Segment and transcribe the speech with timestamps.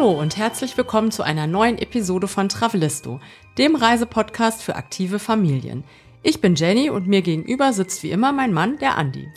[0.00, 3.20] Hallo und herzlich willkommen zu einer neuen Episode von Travelisto,
[3.58, 5.84] dem Reisepodcast für aktive Familien.
[6.22, 9.28] Ich bin Jenny und mir gegenüber sitzt wie immer mein Mann, der Andi.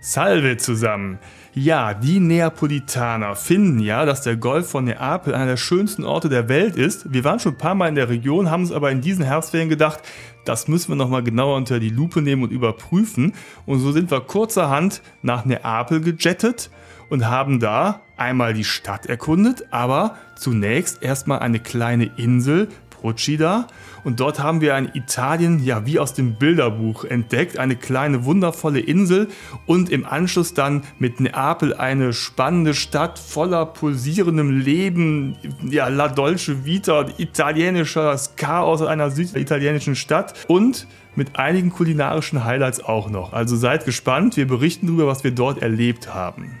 [0.00, 1.18] Salve zusammen!
[1.52, 6.48] Ja, die Neapolitaner finden ja, dass der Golf von Neapel einer der schönsten Orte der
[6.48, 7.12] Welt ist.
[7.12, 9.68] Wir waren schon ein paar Mal in der Region, haben uns aber in diesen Herbstferien
[9.68, 10.00] gedacht,
[10.46, 13.34] das müssen wir nochmal genauer unter die Lupe nehmen und überprüfen.
[13.66, 16.70] Und so sind wir kurzerhand nach Neapel gejettet
[17.10, 22.68] und haben da einmal die Stadt erkundet, aber zunächst erstmal eine kleine Insel,
[23.06, 23.66] Procida.
[24.04, 27.58] Und dort haben wir ein Italien, ja, wie aus dem Bilderbuch entdeckt.
[27.58, 29.28] Eine kleine, wundervolle Insel
[29.66, 35.36] und im Anschluss dann mit Neapel eine spannende Stadt voller pulsierendem Leben.
[35.68, 43.08] Ja, La Dolce Vita, italienisches Chaos einer süditalienischen Stadt und mit einigen kulinarischen Highlights auch
[43.08, 43.32] noch.
[43.32, 46.60] Also seid gespannt, wir berichten darüber, was wir dort erlebt haben.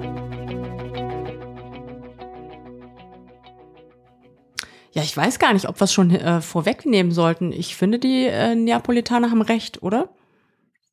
[4.93, 7.51] Ja, ich weiß gar nicht, ob wir es schon äh, vorwegnehmen sollten.
[7.51, 10.09] Ich finde, die äh, Neapolitaner haben recht, oder?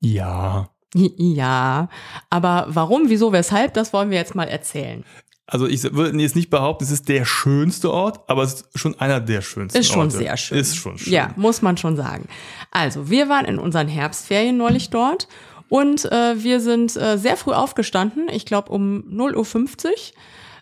[0.00, 0.70] Ja.
[0.94, 1.88] Ja,
[2.30, 5.04] aber warum, wieso, weshalb, das wollen wir jetzt mal erzählen.
[5.46, 8.98] Also ich würde jetzt nicht behaupten, es ist der schönste Ort, aber es ist schon
[9.00, 10.19] einer der schönsten Ist schon Orte.
[10.19, 10.58] sehr schön.
[10.58, 11.12] Ist schon schön.
[11.12, 12.28] Ja, muss man schon sagen.
[12.70, 15.26] Also, wir waren in unseren Herbstferien neulich dort
[15.70, 19.92] und äh, wir sind äh, sehr früh aufgestanden, ich glaube um 0.50 Uhr.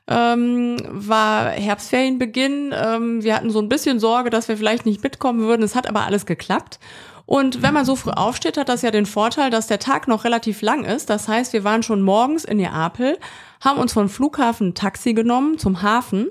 [0.09, 2.73] Ähm, war Herbstferienbeginn.
[2.75, 5.63] Ähm, wir hatten so ein bisschen Sorge, dass wir vielleicht nicht mitkommen würden.
[5.63, 6.79] Es hat aber alles geklappt.
[7.27, 10.25] Und wenn man so früh aufsteht, hat das ja den Vorteil, dass der Tag noch
[10.25, 11.11] relativ lang ist.
[11.11, 13.19] Das heißt, wir waren schon morgens in Neapel,
[13.61, 16.31] haben uns vom Flughafen ein Taxi genommen zum Hafen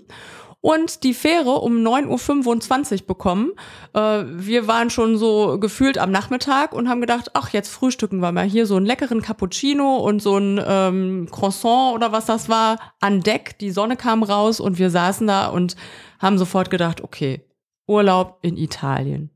[0.65, 3.51] und die Fähre um 9.25 Uhr bekommen.
[3.93, 8.31] Äh, wir waren schon so gefühlt am Nachmittag und haben gedacht, ach, jetzt frühstücken wir
[8.31, 12.79] mal hier so einen leckeren Cappuccino und so ein ähm, Croissant oder was das war
[12.99, 13.59] an Deck.
[13.59, 15.75] Die Sonne kam raus und wir saßen da und
[16.17, 17.45] haben sofort gedacht, okay,
[17.85, 19.34] Urlaub in Italien.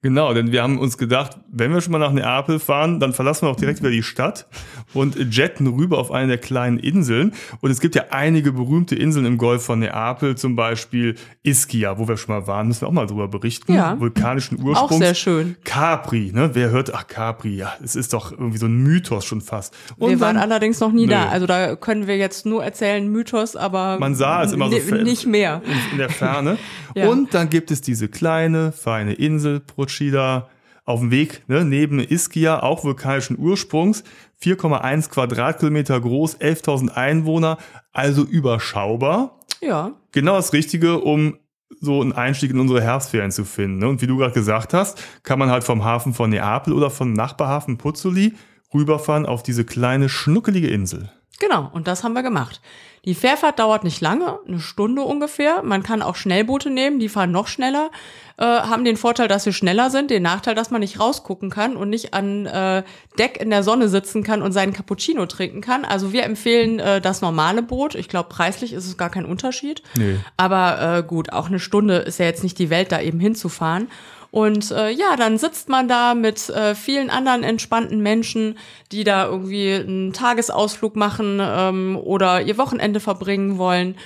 [0.00, 3.46] Genau, denn wir haben uns gedacht, wenn wir schon mal nach Neapel fahren, dann verlassen
[3.46, 4.46] wir auch direkt wieder die Stadt
[4.94, 7.32] und jetten rüber auf eine der kleinen Inseln.
[7.62, 12.06] Und es gibt ja einige berühmte Inseln im Golf von Neapel, zum Beispiel Ischia, wo
[12.06, 13.72] wir schon mal waren, müssen wir auch mal drüber berichten.
[13.74, 13.98] Ja.
[13.98, 14.92] Vulkanischen Ursprungs.
[14.92, 15.56] Auch sehr schön.
[15.64, 16.50] Capri, ne?
[16.52, 19.76] Wer hört, ach Capri, ja, es ist doch irgendwie so ein Mythos schon fast.
[19.98, 21.12] Und wir waren dann- allerdings noch nie Nö.
[21.12, 21.28] da.
[21.28, 25.26] Also da können wir jetzt nur erzählen Mythos, aber Man sah es immer so nicht
[25.26, 25.60] mehr.
[25.64, 26.56] in, in der Ferne.
[26.94, 27.08] Ja.
[27.10, 29.60] Und dann gibt es diese kleine, feine Insel,
[29.98, 30.48] Procida,
[30.84, 34.04] auf dem Weg ne, neben Ischia, auch vulkanischen Ursprungs,
[34.40, 37.58] 4,1 Quadratkilometer groß, 11.000 Einwohner,
[37.92, 39.40] also überschaubar.
[39.60, 39.92] Ja.
[40.12, 41.36] Genau das Richtige, um
[41.80, 43.78] so einen Einstieg in unsere Herbstferien zu finden.
[43.78, 43.88] Ne?
[43.88, 47.12] Und wie du gerade gesagt hast, kann man halt vom Hafen von Neapel oder vom
[47.12, 48.34] Nachbarhafen Puzzoli
[48.72, 51.10] rüberfahren auf diese kleine, schnuckelige Insel.
[51.38, 52.60] Genau, und das haben wir gemacht.
[53.04, 55.62] Die Fährfahrt dauert nicht lange, eine Stunde ungefähr.
[55.62, 57.90] Man kann auch Schnellboote nehmen, die fahren noch schneller,
[58.38, 61.76] äh, haben den Vorteil, dass sie schneller sind, den Nachteil, dass man nicht rausgucken kann
[61.76, 62.82] und nicht an äh,
[63.18, 65.84] Deck in der Sonne sitzen kann und seinen Cappuccino trinken kann.
[65.84, 67.94] Also wir empfehlen äh, das normale Boot.
[67.94, 69.82] Ich glaube, preislich ist es gar kein Unterschied.
[69.96, 70.16] Nee.
[70.36, 73.88] Aber äh, gut, auch eine Stunde ist ja jetzt nicht die Welt, da eben hinzufahren.
[74.30, 78.58] Und äh, ja, dann sitzt man da mit äh, vielen anderen entspannten Menschen,
[78.92, 83.96] die da irgendwie einen Tagesausflug machen ähm, oder ihr Wochenende verbringen wollen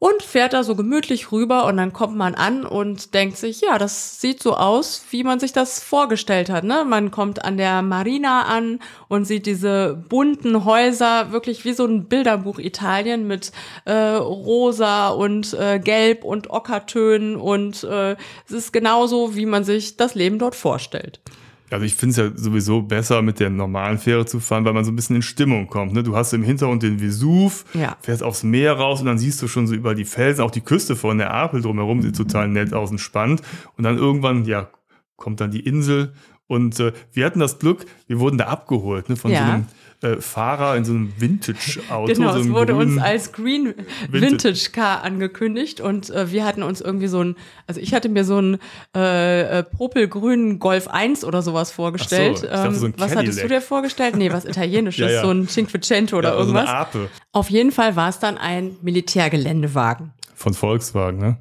[0.00, 3.78] und fährt da so gemütlich rüber und dann kommt man an und denkt sich, ja,
[3.78, 6.62] das sieht so aus, wie man sich das vorgestellt hat.
[6.62, 6.84] Ne?
[6.86, 8.78] Man kommt an der Marina an
[9.08, 13.50] und sieht diese bunten Häuser, wirklich wie so ein Bilderbuch Italien mit
[13.86, 18.12] äh, rosa und äh, gelb und Ockertönen und äh,
[18.46, 21.20] es ist genauso, wie man sich das Leben dort vorstellt.
[21.70, 24.84] Also ich finde es ja sowieso besser, mit der normalen Fähre zu fahren, weil man
[24.84, 25.92] so ein bisschen in Stimmung kommt.
[25.92, 26.02] Ne?
[26.02, 27.96] Du hast im Hintergrund den Vesuv, Ja.
[28.00, 30.60] fährst aufs Meer raus und dann siehst du schon so über die Felsen, auch die
[30.62, 33.42] Küste von Neapel drumherum sieht total nett aus und spannend.
[33.76, 34.70] Und dann irgendwann, ja,
[35.16, 36.12] kommt dann die Insel
[36.46, 39.38] und äh, wir hatten das Glück, wir wurden da abgeholt ne, von Ja.
[39.38, 39.66] so einem
[40.02, 42.12] äh, Fahrer in so einem Vintage-Auto.
[42.12, 43.74] Genau, so es wurde uns als Green
[44.10, 47.36] Vintage Car angekündigt und äh, wir hatten uns irgendwie so ein,
[47.66, 48.58] also ich hatte mir so einen
[48.94, 52.38] äh, äh, popelgrünen Golf 1 oder sowas vorgestellt.
[52.38, 54.16] So, dachte, so ein was hattest du dir vorgestellt?
[54.16, 55.22] Nee, was italienisches, Ja, ja.
[55.22, 56.68] so ein Cinquecento oder ja, also irgendwas.
[56.70, 60.12] eine Ape Auf jeden Fall war es dann ein Militärgeländewagen.
[60.34, 61.38] von Volkswagen, ne?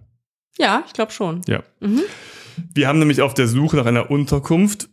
[0.58, 1.42] Ja, ich glaube schon.
[1.48, 1.62] Ja.
[2.74, 4.90] Wir haben nämlich auf der Suche nach einer Unterkunft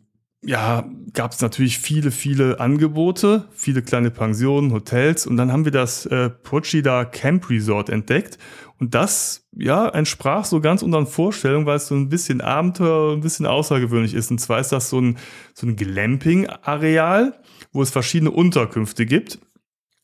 [0.46, 5.72] ja, gab es natürlich viele, viele Angebote, viele kleine Pensionen, Hotels und dann haben wir
[5.72, 8.38] das äh, Procida Camp Resort entdeckt
[8.80, 13.20] und das, ja, entsprach so ganz unseren Vorstellungen, weil es so ein bisschen Abenteuer, ein
[13.20, 14.30] bisschen außergewöhnlich ist.
[14.30, 15.16] Und zwar ist das so ein,
[15.54, 17.40] so ein Glamping-Areal,
[17.72, 19.38] wo es verschiedene Unterkünfte gibt.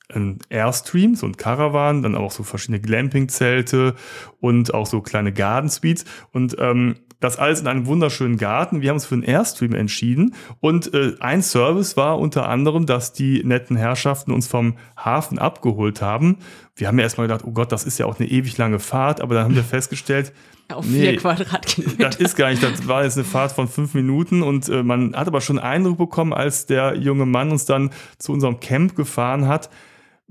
[0.08, 3.94] Ein Airstream, so ein Caravan, dann auch so verschiedene Glamping-Zelte
[4.40, 6.04] und auch so kleine Garden Suites.
[6.32, 8.80] Und ähm, das alles in einem wunderschönen Garten.
[8.80, 10.34] Wir haben uns für einen Airstream entschieden.
[10.60, 16.00] Und äh, ein Service war unter anderem, dass die netten Herrschaften uns vom Hafen abgeholt
[16.00, 16.38] haben.
[16.74, 19.20] Wir haben ja erstmal gedacht, oh Gott, das ist ja auch eine ewig lange Fahrt,
[19.20, 20.32] aber dann haben wir festgestellt,
[20.72, 22.04] auf vier nee, Quadratkilometer.
[22.04, 25.14] Das ist gar nicht, das war jetzt eine Fahrt von fünf Minuten und äh, man
[25.14, 29.46] hat aber schon Eindruck bekommen, als der junge Mann uns dann zu unserem Camp gefahren
[29.46, 29.68] hat,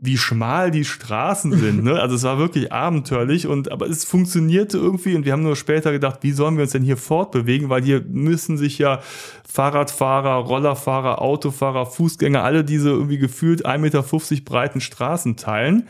[0.02, 1.84] wie schmal die Straßen sind.
[1.84, 2.00] Ne?
[2.00, 5.92] Also es war wirklich abenteuerlich und aber es funktionierte irgendwie und wir haben nur später
[5.92, 9.02] gedacht, wie sollen wir uns denn hier fortbewegen, weil hier müssen sich ja
[9.48, 14.04] Fahrradfahrer, Rollerfahrer, Autofahrer, Fußgänger, alle diese irgendwie gefühlt 1,50 Meter
[14.46, 15.88] breiten Straßen teilen.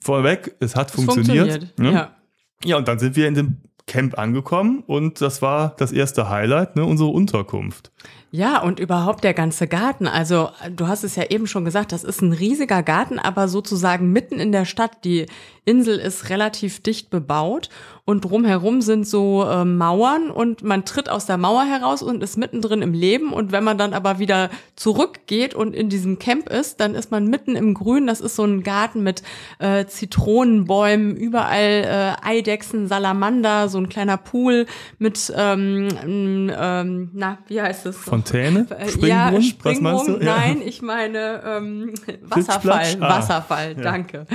[0.00, 1.48] Vorweg, es hat es funktioniert.
[1.48, 1.92] funktioniert ne?
[1.92, 2.16] ja.
[2.64, 3.56] ja, und dann sind wir in dem
[3.88, 7.90] Camp angekommen und das war das erste Highlight, ne, unsere Unterkunft.
[8.30, 10.06] Ja, und überhaupt der ganze Garten.
[10.06, 14.12] Also, du hast es ja eben schon gesagt, das ist ein riesiger Garten, aber sozusagen
[14.12, 15.02] mitten in der Stadt.
[15.04, 15.24] Die
[15.64, 17.70] Insel ist relativ dicht bebaut
[18.08, 22.38] und drumherum sind so äh, Mauern und man tritt aus der Mauer heraus und ist
[22.38, 23.34] mittendrin im Leben.
[23.34, 27.26] Und wenn man dann aber wieder zurückgeht und in diesem Camp ist, dann ist man
[27.26, 28.06] mitten im Grün.
[28.06, 29.22] Das ist so ein Garten mit
[29.58, 34.64] äh, Zitronenbäumen, überall äh, Eidechsen, Salamander, so ein kleiner Pool
[34.98, 37.98] mit, ähm, ähm, na, wie heißt es?
[37.98, 38.66] Fontäne?
[38.88, 39.42] Springbrunnen?
[39.42, 42.96] Ja, Springbrunnen, nein, ich meine ähm, Wasserfall.
[43.00, 43.82] Ah, Wasserfall, ja.
[43.82, 44.26] danke.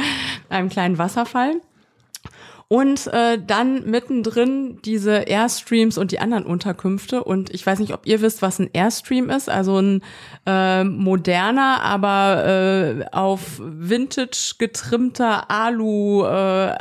[0.48, 1.56] Einem kleinen Wasserfall.
[2.74, 7.24] Und äh, dann mittendrin diese Airstreams und die anderen Unterkünfte.
[7.24, 9.48] Und ich weiß nicht, ob ihr wisst, was ein Airstream ist.
[9.48, 10.02] Also ein
[10.48, 16.80] äh, moderner, aber äh, auf Vintage getrimmter Alu-Anhänger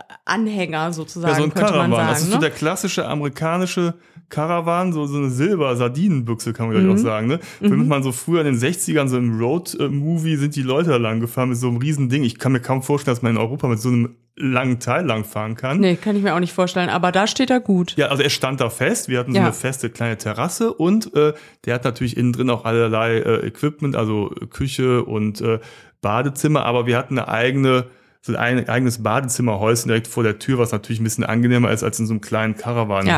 [0.89, 1.91] äh, sozusagen, ja, so ein könnte Caravan.
[1.91, 2.09] man sagen.
[2.09, 2.35] Das ist ne?
[2.37, 3.93] so der klassische amerikanische
[4.31, 6.95] Caravan, so, so eine Silber-Sardinenbüchse, kann man gleich mhm.
[6.95, 7.27] auch sagen.
[7.27, 7.39] Ne?
[7.61, 7.89] Wenn mhm.
[7.89, 11.51] man so früher in den 60ern, so im Road-Movie, sind die Leute da lang gefahren
[11.51, 12.25] mit so einem riesen Ding.
[12.25, 15.25] Ich kann mir kaum vorstellen, dass man in Europa mit so einem langen Teil lang
[15.25, 15.81] fahren kann.
[15.81, 17.95] Nee, kann ich mir auch nicht vorstellen, aber da steht er gut.
[17.97, 19.09] Ja, also er stand da fest.
[19.09, 19.45] Wir hatten so ja.
[19.45, 21.35] eine feste kleine Terrasse und äh,
[21.65, 25.59] der hat natürlich innen drin auch allerlei äh, Equipment, also Küche und äh,
[26.01, 27.87] Badezimmer, aber wir hatten eine eigene
[28.25, 31.99] so ein eigenes Badezimmerhäuschen direkt vor der Tür, was natürlich ein bisschen angenehmer ist, als
[31.99, 33.09] in so einem kleinen Caravan-Häuschen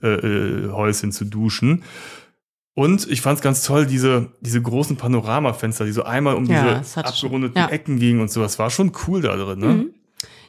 [0.00, 1.08] ja.
[1.08, 1.82] äh, zu duschen.
[2.74, 6.78] Und ich fand es ganz toll, diese, diese großen Panoramafenster, die so einmal um ja,
[6.78, 7.68] diese abgerundeten ja.
[7.68, 8.40] Ecken gingen und so.
[8.40, 9.66] Das war schon cool da drin, ne?
[9.66, 9.94] Mhm.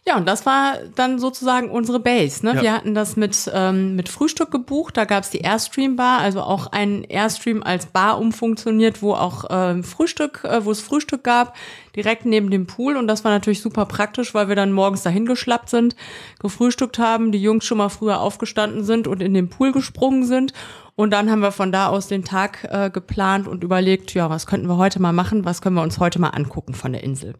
[0.05, 2.45] Ja, und das war dann sozusagen unsere Base.
[2.45, 2.55] Ne?
[2.55, 2.61] Ja.
[2.61, 4.97] Wir hatten das mit, ähm, mit Frühstück gebucht.
[4.97, 10.43] Da gab's die Airstream-Bar, also auch ein Airstream als Bar umfunktioniert, wo auch ähm, Frühstück,
[10.43, 11.55] äh, wo es Frühstück gab,
[11.95, 12.97] direkt neben dem Pool.
[12.97, 15.95] Und das war natürlich super praktisch, weil wir dann morgens dahin geschlappt sind,
[16.39, 20.51] gefrühstückt haben, die Jungs schon mal früher aufgestanden sind und in den Pool gesprungen sind.
[20.95, 24.47] Und dann haben wir von da aus den Tag äh, geplant und überlegt, ja, was
[24.47, 27.35] könnten wir heute mal machen, was können wir uns heute mal angucken von der Insel.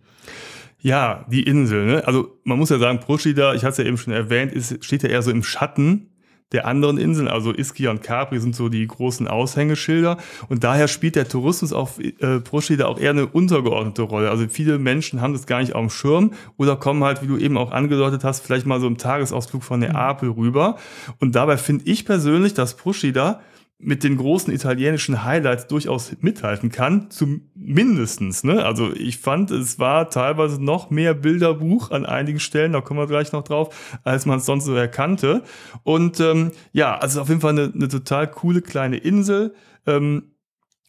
[0.84, 1.86] Ja, die Insel.
[1.86, 2.06] Ne?
[2.06, 5.02] Also man muss ja sagen, Procida, ich hatte es ja eben schon erwähnt, ist, steht
[5.04, 6.10] ja eher so im Schatten
[6.52, 7.30] der anderen Inseln.
[7.30, 10.18] Also Ischia und Capri sind so die großen Aushängeschilder.
[10.50, 14.30] Und daher spielt der Tourismus auf äh, Procida auch eher eine untergeordnete Rolle.
[14.30, 17.38] Also viele Menschen haben das gar nicht auf dem Schirm oder kommen halt, wie du
[17.38, 20.76] eben auch angedeutet hast, vielleicht mal so im Tagesausflug von Neapel rüber.
[21.22, 23.40] Und dabei finde ich persönlich, dass Procida
[23.80, 28.44] mit den großen italienischen Highlights durchaus mithalten kann, zumindestens.
[28.44, 28.64] Ne?
[28.64, 33.08] Also ich fand, es war teilweise noch mehr Bilderbuch an einigen Stellen, da kommen wir
[33.08, 35.44] gleich noch drauf, als man es sonst so erkannte.
[35.84, 39.54] Und ähm, ja, also auf jeden Fall eine, eine total coole kleine Insel,
[39.86, 40.36] ähm,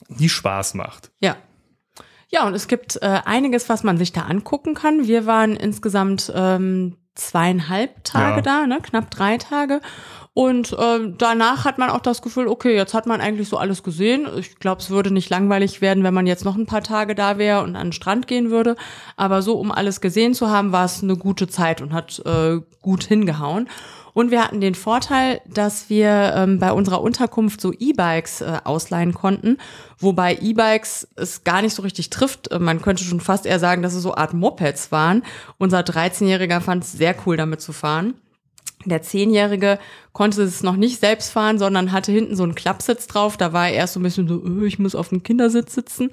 [0.09, 1.11] die Spaß macht.
[1.21, 1.37] Ja.
[2.31, 5.07] Ja, und es gibt äh, einiges, was man sich da angucken kann.
[5.07, 8.43] Wir waren insgesamt ähm, zweieinhalb Tage ja.
[8.43, 8.81] da, ne?
[8.83, 9.81] knapp drei Tage.
[10.35, 13.85] Und äh, danach hat man auch das Gefühl, okay, jetzt hat man eigentlich so alles
[13.85, 14.27] gesehen.
[14.37, 17.39] Ich glaube, es würde nicht langweilig werden, wenn man jetzt noch ein paar Tage da
[17.39, 18.75] wäre und an den Strand gehen würde.
[19.17, 22.61] Aber so, um alles gesehen zu haben, war es eine gute Zeit und hat äh,
[22.83, 23.69] gut hingehauen.
[24.13, 29.13] Und wir hatten den Vorteil, dass wir ähm, bei unserer Unterkunft so E-Bikes äh, ausleihen
[29.13, 29.59] konnten,
[29.99, 32.51] wobei E-Bikes es gar nicht so richtig trifft.
[32.51, 35.23] Äh, man könnte schon fast eher sagen, dass es so Art Mopeds waren.
[35.59, 38.15] Unser 13-Jähriger fand es sehr cool, damit zu fahren.
[38.87, 39.79] Der Zehnjährige
[40.13, 43.37] konnte es noch nicht selbst fahren, sondern hatte hinten so einen Klappsitz drauf.
[43.37, 46.11] Da war er erst so ein bisschen so, öh, ich muss auf dem Kindersitz sitzen.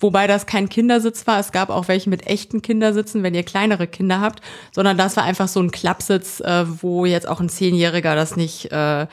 [0.00, 1.38] Wobei das kein Kindersitz war.
[1.38, 4.40] Es gab auch welche mit echten Kindersitzen, wenn ihr kleinere Kinder habt.
[4.72, 8.72] Sondern das war einfach so ein Klappsitz, äh, wo jetzt auch ein Zehnjähriger das nicht
[8.72, 9.06] äh,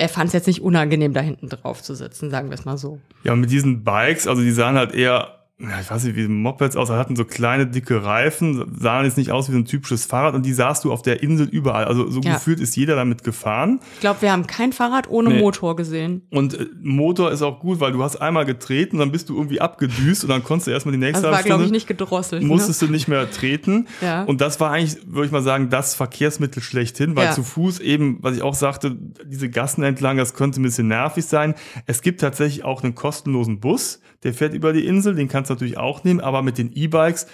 [0.00, 2.78] er fand es jetzt nicht unangenehm, da hinten drauf zu sitzen, sagen wir es mal
[2.78, 2.98] so.
[3.22, 6.88] Ja, mit diesen Bikes, also die sahen halt eher ich weiß nicht, wie Mopeds aus,
[6.88, 10.46] hatten so kleine, dicke Reifen, sahen jetzt nicht aus wie so ein typisches Fahrrad und
[10.46, 11.84] die sahst du auf der Insel überall.
[11.84, 12.34] Also so ja.
[12.34, 13.80] gefühlt ist jeder damit gefahren.
[13.94, 15.40] Ich glaube, wir haben kein Fahrrad ohne nee.
[15.40, 16.22] Motor gesehen.
[16.30, 19.60] Und äh, Motor ist auch gut, weil du hast einmal getreten, dann bist du irgendwie
[19.60, 22.42] abgedüst und dann konntest du erstmal die nächste Das war, glaube ich, nicht gedrosselt.
[22.42, 22.48] Ne?
[22.48, 22.88] Musstest ne?
[22.88, 23.86] du nicht mehr treten.
[24.00, 24.22] Ja.
[24.22, 27.32] Und das war eigentlich, würde ich mal sagen, das Verkehrsmittel schlechthin, weil ja.
[27.32, 31.26] zu Fuß eben, was ich auch sagte, diese Gassen entlang, das könnte ein bisschen nervig
[31.26, 31.54] sein.
[31.84, 35.54] Es gibt tatsächlich auch einen kostenlosen Bus, der fährt über die Insel, den kannst du
[35.54, 37.26] natürlich auch nehmen, aber mit den E-Bikes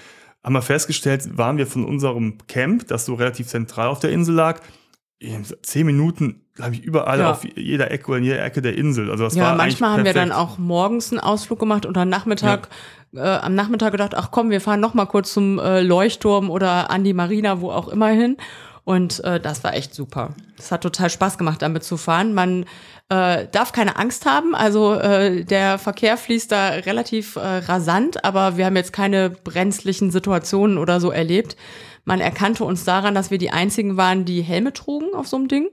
[0.43, 4.35] haben wir festgestellt, waren wir von unserem Camp, das so relativ zentral auf der Insel
[4.35, 4.61] lag,
[5.19, 7.31] in zehn Minuten, glaube ich, überall ja.
[7.33, 9.11] auf jeder Ecke oder in jeder Ecke der Insel.
[9.11, 12.09] Also das ja, war manchmal haben wir dann auch morgens einen Ausflug gemacht und am
[12.09, 12.69] Nachmittag,
[13.12, 13.38] ja.
[13.38, 16.90] äh, am Nachmittag gedacht, ach komm, wir fahren noch mal kurz zum äh, Leuchtturm oder
[16.90, 18.37] an die Marina, wo auch immer hin.
[18.85, 20.35] Und äh, das war echt super.
[20.59, 22.35] Es hat total Spaß gemacht, damit zu fahren.
[22.35, 22.66] Man
[23.09, 24.55] äh, darf keine Angst haben.
[24.55, 30.11] Also äh, der Verkehr fließt da relativ äh, rasant, aber wir haben jetzt keine brenzlichen
[30.11, 31.57] Situationen oder so erlebt.
[32.05, 35.49] Man erkannte uns daran, dass wir die einzigen waren, die Helme trugen auf so einem
[35.49, 35.69] Ding.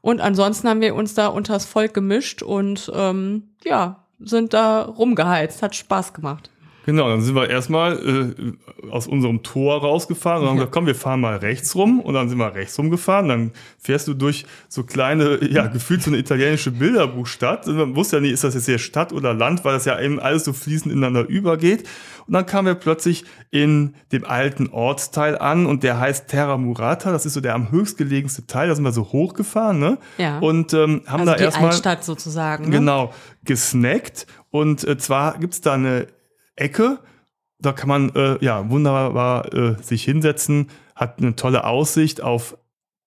[0.00, 5.62] Und ansonsten haben wir uns da unters Volk gemischt und ähm, ja, sind da rumgeheizt.
[5.62, 6.50] Hat Spaß gemacht.
[6.86, 10.94] Genau, dann sind wir erstmal äh, aus unserem Tor rausgefahren und haben gesagt, komm, wir
[10.94, 11.98] fahren mal rechts rum.
[11.98, 13.28] Und dann sind wir rechts rumgefahren.
[13.28, 17.66] Dann fährst du durch so kleine, ja, gefühlt so eine italienische Bilderbuchstadt.
[17.66, 20.00] Und man wusste ja nicht, ist das jetzt hier Stadt oder Land, weil das ja
[20.00, 21.88] eben alles so fließend ineinander übergeht.
[22.28, 27.10] Und dann kamen wir plötzlich in dem alten Ortsteil an und der heißt Terra Murata.
[27.10, 28.68] Das ist so der am höchstgelegenste Teil.
[28.68, 29.98] Da sind wir so hochgefahren, ne?
[30.18, 30.38] Ja.
[30.38, 31.70] Und ähm, haben also da erstmal.
[31.70, 32.66] Altstadt sozusagen.
[32.66, 32.70] Ne?
[32.70, 33.12] Genau,
[33.44, 34.28] gesnackt.
[34.50, 36.06] Und äh, zwar gibt's da eine
[36.56, 36.98] Ecke.
[37.58, 42.58] Da kann man äh, ja wunderbar äh, sich hinsetzen, hat eine tolle Aussicht auf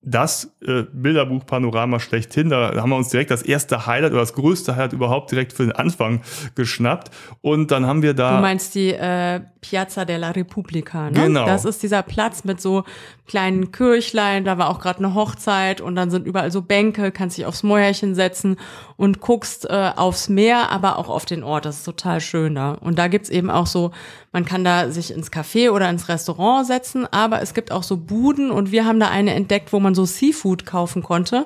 [0.01, 2.49] das äh, Bilderbuch-Panorama schlechthin.
[2.49, 5.63] Da haben wir uns direkt das erste Highlight oder das größte Highlight überhaupt direkt für
[5.63, 6.21] den Anfang
[6.55, 7.11] geschnappt.
[7.41, 8.37] Und dann haben wir da.
[8.37, 11.23] Du meinst die äh, Piazza della Repubblica, ne?
[11.25, 11.45] Genau.
[11.45, 12.85] Das ist dieser Platz mit so
[13.27, 14.45] kleinen Kirchlein.
[14.45, 17.63] Da war auch gerade eine Hochzeit und dann sind überall so Bänke, kannst dich aufs
[17.63, 18.55] Mäuerchen setzen
[18.95, 21.65] und guckst äh, aufs Meer, aber auch auf den Ort.
[21.65, 22.71] Das ist total schön da.
[22.71, 23.91] Und da gibt's eben auch so,
[24.31, 27.97] man kann da sich ins Café oder ins Restaurant setzen, aber es gibt auch so
[27.97, 31.45] Buden und wir haben da eine entdeckt, wo man so Seafood kaufen konnte.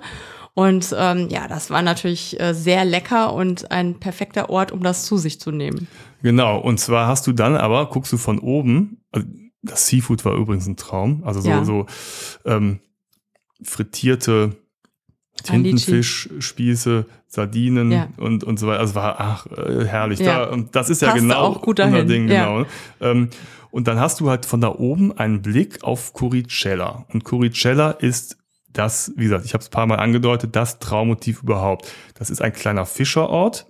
[0.55, 5.05] Und ähm, ja, das war natürlich äh, sehr lecker und ein perfekter Ort, um das
[5.05, 5.87] zu sich zu nehmen.
[6.21, 9.27] Genau, und zwar hast du dann aber, guckst du von oben, also
[9.63, 11.65] das Seafood war übrigens ein Traum, also so, ja.
[11.65, 11.87] so
[12.45, 12.79] ähm,
[13.63, 14.57] frittierte
[15.41, 18.09] Tintenfischspieße, Sardinen ja.
[18.17, 18.79] und, und so weiter.
[18.79, 20.19] Also war ach, äh, herrlich.
[20.19, 20.45] Ja.
[20.45, 22.61] Da, und das ist ja Passt genau auch gut unser Ding, genau.
[22.61, 22.65] Ja.
[23.01, 23.29] Ähm,
[23.71, 27.05] und dann hast du halt von da oben einen Blick auf Curicella.
[27.11, 28.37] Und Curicella ist
[28.71, 31.91] das, wie gesagt, ich habe es paar Mal angedeutet, das Traummotiv überhaupt.
[32.13, 33.65] Das ist ein kleiner Fischerort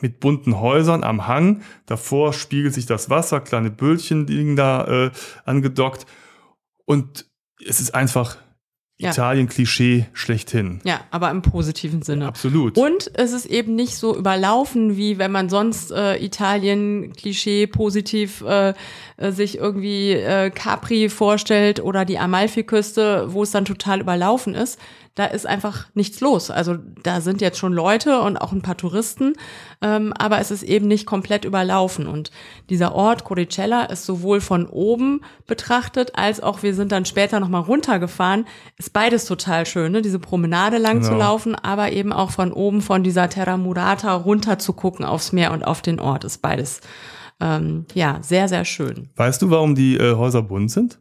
[0.00, 1.62] mit bunten Häusern am Hang.
[1.86, 5.10] Davor spiegelt sich das Wasser, kleine Böllchen liegen da äh,
[5.44, 6.06] angedockt.
[6.84, 7.26] Und
[7.64, 8.36] es ist einfach
[8.98, 9.10] ja.
[9.10, 10.80] Italien-Klischee schlechthin.
[10.84, 12.26] Ja, aber im positiven Sinne.
[12.26, 12.76] Absolut.
[12.76, 18.74] Und es ist eben nicht so überlaufen, wie wenn man sonst äh, Italien-Klischee positiv äh,
[19.16, 24.78] äh, sich irgendwie äh, Capri vorstellt oder die Amalfiküste, wo es dann total überlaufen ist
[25.18, 26.48] da ist einfach nichts los.
[26.48, 29.34] Also da sind jetzt schon Leute und auch ein paar Touristen,
[29.80, 32.06] ähm, aber es ist eben nicht komplett überlaufen.
[32.06, 32.30] Und
[32.68, 37.62] dieser Ort Coricella ist sowohl von oben betrachtet, als auch wir sind dann später nochmal
[37.62, 38.46] runtergefahren.
[38.76, 40.02] Ist beides total schön, ne?
[40.02, 41.08] diese Promenade lang genau.
[41.08, 45.32] zu laufen, aber eben auch von oben von dieser Terra Murata runter zu gucken aufs
[45.32, 46.24] Meer und auf den Ort.
[46.24, 46.80] Ist beides
[47.40, 49.10] ähm, ja sehr, sehr schön.
[49.16, 51.00] Weißt du, warum die äh, Häuser bunt sind?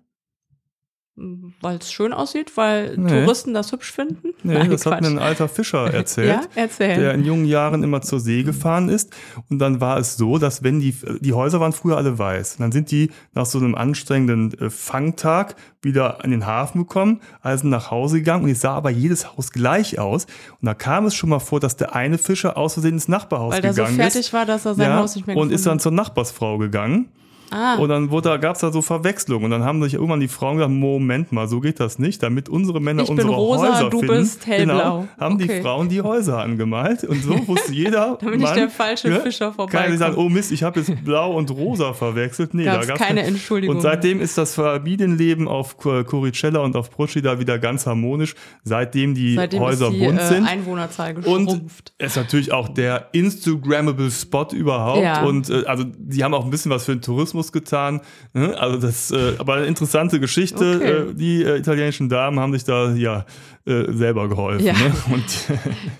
[1.62, 3.10] Weil es schön aussieht, weil nee.
[3.10, 4.34] Touristen das hübsch finden?
[4.44, 4.94] Nee, Nein, das Quatsch.
[4.94, 6.42] hat mir ein alter Fischer erzählt, ja?
[6.54, 6.96] Erzähl.
[6.96, 9.16] der in jungen Jahren immer zur See gefahren ist.
[9.50, 12.56] Und dann war es so, dass wenn die, die Häuser waren früher alle weiß.
[12.56, 17.22] Und dann sind die nach so einem anstrengenden äh, Fangtag wieder an den Hafen gekommen,
[17.42, 20.26] also nach Hause gegangen und es sah aber jedes Haus gleich aus.
[20.62, 23.54] Und da kam es schon mal vor, dass der eine Fischer aus Versehen ins Nachbarhaus
[23.54, 23.80] Weil gegangen ist.
[23.80, 24.34] Weil der so fertig ist.
[24.34, 27.10] war, dass er sein ja, Haus nicht mehr Und ist dann zur Nachbarsfrau gegangen
[27.52, 27.76] Ah.
[27.76, 29.44] Und dann wurde, gab es da so Verwechslung.
[29.44, 32.22] Und dann haben sich irgendwann die Frauen gesagt, Moment mal, so geht das nicht.
[32.22, 34.74] Damit unsere Männer ich unsere rosa, Häuser du finden, bist hellblau.
[34.74, 35.48] Genau, haben okay.
[35.48, 37.04] die Frauen die Häuser angemalt.
[37.04, 39.72] Und so wusste jeder, Damit Mann, nicht der falsche ne, Fischer vorbei.
[39.72, 42.54] Kann sagen, oh Mist, ich habe jetzt blau und rosa verwechselt.
[42.54, 43.78] Nee, gab's da gab keine Entschuldigung.
[43.78, 49.36] Und seitdem ist das Familienleben auf Curicella und auf Procida wieder ganz harmonisch, seitdem die
[49.36, 50.46] seitdem Häuser die, bunt äh, sind.
[50.46, 51.52] Einwohnerzahl geschrumpft.
[51.52, 55.02] Und es ist natürlich auch der Instagrammable Spot überhaupt.
[55.02, 55.24] Ja.
[55.24, 58.02] Und äh, also die haben auch ein bisschen was für den Tourismus Tourismus getan.
[58.34, 58.58] Ne?
[58.58, 60.76] Also das, äh, aber eine interessante Geschichte.
[60.78, 61.12] Okay.
[61.12, 63.26] Äh, die äh, italienischen Damen haben sich da ja
[63.66, 64.66] äh, selber geholfen.
[64.66, 64.74] Ja.
[64.74, 64.92] Ne?
[65.14, 65.24] Und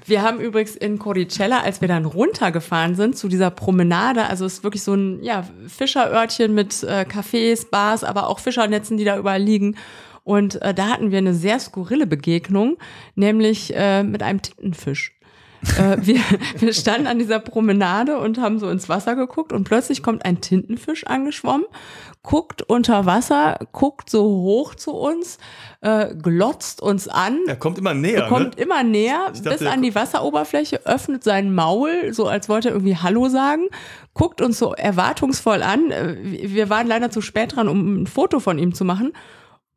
[0.06, 4.56] Wir haben übrigens in Coricella, als wir dann runtergefahren sind zu dieser Promenade, also es
[4.56, 9.42] ist wirklich so ein ja, Fischerörtchen mit Cafés, Bars, aber auch Fischernetzen, die da überall
[9.42, 9.76] liegen.
[10.24, 12.78] Und da hatten wir eine sehr skurrile Begegnung,
[13.16, 15.17] nämlich mit einem Tintenfisch.
[15.78, 16.20] Äh, wir,
[16.60, 20.42] wir standen an dieser Promenade und haben so ins Wasser geguckt und plötzlich kommt ein
[20.42, 21.66] Tintenfisch angeschwommen,
[22.24, 25.38] guckt unter Wasser, guckt so hoch zu uns,
[25.82, 28.28] äh, glotzt uns an, er kommt immer näher.
[28.28, 28.64] kommt ne?
[28.64, 32.76] immer näher dachte, bis er an die Wasseroberfläche, öffnet sein Maul, so als wollte er
[32.76, 33.68] irgendwie Hallo sagen,
[34.14, 35.92] guckt uns so erwartungsvoll an.
[35.92, 36.16] Äh,
[36.50, 39.14] Wir waren leider zu spät dran, um ein Foto von ihm zu machen.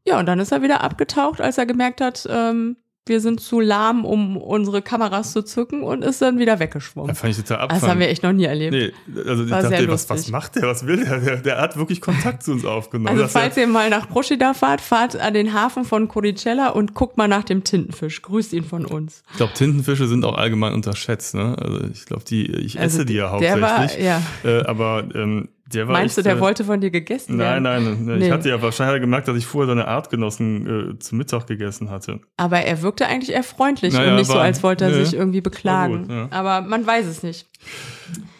[0.07, 2.77] Ja, und dann ist er wieder abgetaucht, als er gemerkt hat, ähm,
[3.09, 7.09] wir sind zu lahm, um unsere Kameras zu zücken und ist dann wieder weggeschwommen.
[7.09, 8.73] Da fand ich total Das haben wir echt noch nie erlebt.
[8.73, 8.93] Nee,
[9.29, 10.63] also ich dachte, was, was macht der?
[10.65, 11.19] Was will der?
[11.19, 13.09] Der, der hat wirklich Kontakt zu uns aufgenommen.
[13.09, 17.17] Also falls ihr mal nach Procida fahrt, fahrt an den Hafen von Coricella und guckt
[17.17, 18.23] mal nach dem Tintenfisch.
[18.23, 19.23] Grüßt ihn von uns.
[19.33, 21.35] ich glaube, Tintenfische sind auch allgemein unterschätzt.
[21.35, 21.57] Ne?
[21.59, 24.05] Also ich glaube, die, ich esse Also die ja der war- hauptsächlich.
[24.07, 24.23] ja.
[24.45, 25.49] Äh, aber ähm,
[25.87, 28.05] Meinst echt, du, der äh, wollte von dir gegessen Nein, werden?
[28.07, 28.33] nein, ich Nee.
[28.33, 32.21] hatte ja wahrscheinlich er gemerkt, dass ich vorher seine Artgenossen äh, zum Mittag gegessen hatte.
[32.37, 35.05] Aber er wirkte eigentlich eher freundlich Naja, und nicht so, war- als wollte er nö,
[35.05, 36.03] sich irgendwie beklagen.
[36.03, 36.29] gut, ja.
[36.31, 37.47] Aber man weiß es nicht.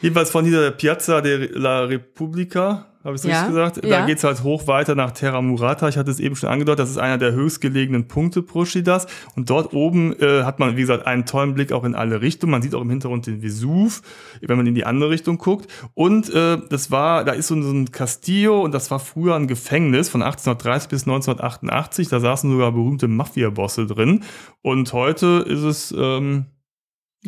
[0.03, 3.85] Jedenfalls von dieser Piazza della Repubblica, habe ich es Ja, richtig gesagt?
[3.85, 4.01] ja.
[4.01, 5.89] Da geht's halt hoch weiter nach Terra Murata.
[5.89, 9.07] Ich hatte es eben schon angedeutet, das ist einer der höchstgelegenen Punkte Proscidas.
[9.37, 12.51] Und dort oben äh, hat man, wie gesagt, einen tollen Blick auch in alle Richtungen.
[12.51, 14.03] Man sieht auch im Hintergrund den Vesuv,
[14.43, 15.71] wenn man in die andere Richtung guckt.
[15.95, 19.35] Und äh, das war, da ist so ein, so ein Castillo und das war früher
[19.35, 22.09] ein Gefängnis von 1830 bis 1988.
[22.09, 24.25] Da saßen sogar berühmte Mafia-Bosse drin.
[24.61, 26.47] Und heute ist es ähm,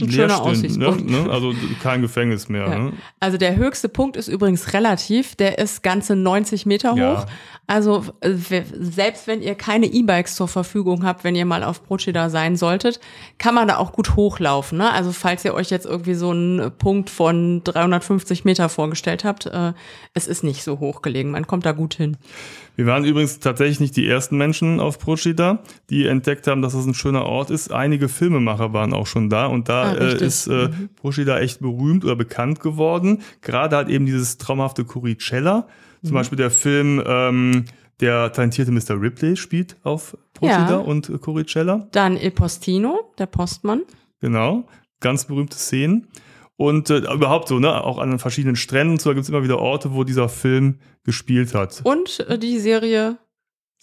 [0.00, 1.10] Ein schöner Aussichtspunkt.
[1.10, 1.28] Ne?
[1.30, 2.62] Also kein Gefängnis mehr.
[2.72, 2.78] Ja.
[2.78, 2.92] Ne?
[3.20, 5.34] Also der höchste Punkt ist übrigens relativ.
[5.36, 7.18] Der ist ganze 90 Meter Ja.
[7.22, 7.26] hoch.
[7.66, 8.32] Also äh,
[8.72, 13.00] selbst wenn ihr keine E-Bikes zur Verfügung habt, wenn ihr mal auf Procida sein solltet,
[13.38, 14.78] kann man da auch gut hochlaufen.
[14.78, 14.90] Ne?
[14.92, 19.72] Also falls ihr euch jetzt irgendwie so einen Punkt von 350 Meter vorgestellt habt, äh,
[20.14, 21.30] es ist nicht so hoch gelegen.
[21.30, 22.16] Man kommt da gut hin.
[22.74, 25.58] Wir waren übrigens tatsächlich nicht die ersten Menschen auf Procida,
[25.90, 27.70] die entdeckt haben, dass das ein schöner Ort ist.
[27.70, 32.04] Einige Filmemacher waren auch schon da und da Ah, äh, ist äh, Procida echt berühmt
[32.04, 33.22] oder bekannt geworden.
[33.40, 35.66] Gerade halt eben dieses traumhafte Curicella.
[36.02, 36.06] Mhm.
[36.08, 37.64] Zum Beispiel der Film ähm,
[38.00, 39.00] Der talentierte Mr.
[39.00, 40.76] Ripley spielt auf Procida Ja.
[40.78, 41.86] und äh, Curicella.
[41.92, 43.82] Dann Il Postino, der Postmann.
[44.20, 44.66] Genau,
[45.00, 46.08] ganz berühmte Szenen.
[46.56, 48.98] Und äh, überhaupt so, ne, auch an den verschiedenen Stränden.
[48.98, 51.80] So, da gibt es immer wieder Orte, wo dieser Film gespielt hat.
[51.84, 53.18] Und äh, die Serie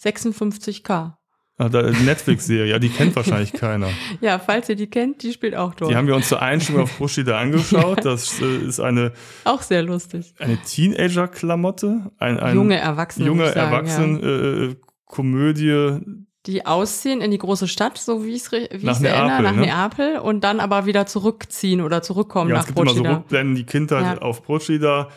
[0.02, 1.14] 56K.
[1.60, 3.88] Ah, da- Netflix-Serie, ja, die kennt wahrscheinlich keiner.
[4.22, 5.90] Ja, falls ihr die kennt, die spielt auch dort.
[5.90, 8.02] Die haben wir uns zur Einstimmung auf Bushida angeschaut.
[8.04, 9.12] Das äh, ist eine,
[9.44, 10.32] auch sehr lustig.
[10.38, 12.10] eine Teenager-Klamotte.
[12.18, 13.26] Ein, ein junge Erwachsene.
[13.26, 16.00] junge würde ich sagen, Erwachsen äh, äh, Komödie.
[16.46, 18.60] Die ausziehen in die große Stadt, so wie ich es Nach
[18.94, 19.60] ich's erinnere, Neapel, nach ne?
[19.60, 23.16] Neapel und dann aber wieder zurückziehen oder zurückkommen Ja, nach es gibt immer so Procida.
[23.18, 24.22] Rückblenden, die Kindheit Ja.
[24.22, 25.08] auf Procida,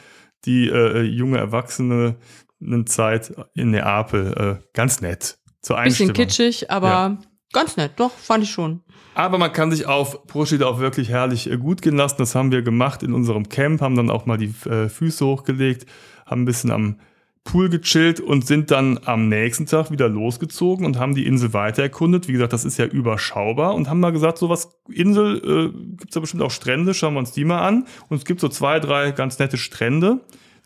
[0.44, 2.18] die äh, junge Erwachsene
[2.62, 4.60] eine Zeit in Neapel.
[4.62, 5.38] Äh, ganz nett.
[5.64, 7.18] Zur Bisschen kitschig, aber Ja.
[7.54, 8.82] ganz nett, doch, fand ich schon.
[9.16, 12.18] Aber man kann sich auf Procida auch wirklich herrlich äh, gut gehen lassen.
[12.20, 15.86] Das haben wir gemacht in unserem Camp, haben dann auch mal die äh, Füße hochgelegt,
[16.26, 17.00] haben ein bisschen am
[17.46, 21.84] Pool gechillt und sind dann am nächsten Tag wieder losgezogen und haben die Insel weiter
[21.84, 22.28] erkundet.
[22.28, 25.38] Wie gesagt, das ist ja überschaubar und haben mal gesagt, so was Insel
[25.74, 27.86] äh, gibt's da bestimmt auch Strände, schauen wir uns die mal an.
[28.10, 30.22] Und es gibt so zwei, drei ganz nette Strände,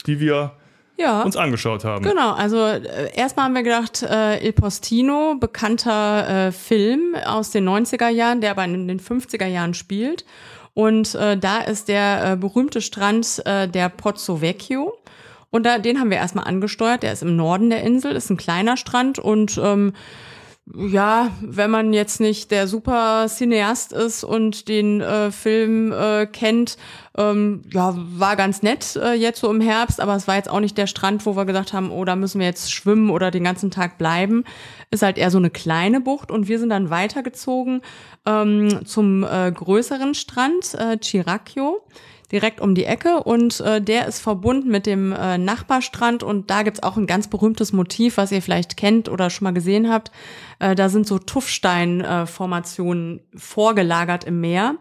[0.06, 0.54] die wir
[0.98, 1.22] Ja.
[1.22, 2.04] uns angeschaut haben.
[2.04, 7.70] Genau, also äh, erstmal haben wir gedacht, äh, Il Postino, bekannter äh, Film aus den
[7.70, 10.26] 90er Jahren, der aber in den 50er Jahren spielt.
[10.74, 14.98] Und äh, da ist der äh, berühmte Strand äh, der Pozzo Vecchio.
[15.50, 17.04] Und da, den haben wir erstmal angesteuert.
[17.04, 19.94] Der ist im Norden der Insel, ist ein kleiner Strand und ähm,
[20.76, 26.78] ja, wenn man jetzt nicht der super Cineast ist und den äh, Film äh, kennt,
[27.18, 30.60] ähm, ja, war ganz nett äh, jetzt so im Herbst, aber es war jetzt auch
[30.60, 33.44] nicht der Strand, wo wir gesagt haben, oh, da müssen wir jetzt schwimmen oder den
[33.44, 34.44] ganzen Tag bleiben.
[34.92, 37.82] Ist halt eher so eine kleine Bucht und wir sind dann weitergezogen
[38.26, 41.82] ähm, zum äh, größeren Strand, äh, Chiracchio
[42.32, 46.64] direkt um die Ecke und äh, der ist verbunden mit dem äh, Nachbarstrand und da
[46.64, 50.12] gibt's auch ein ganz berühmtes Motiv, was ihr vielleicht kennt oder schon mal gesehen habt.
[50.60, 54.76] Äh, da sind so Tuffsteinformationen vorgelagert im Meer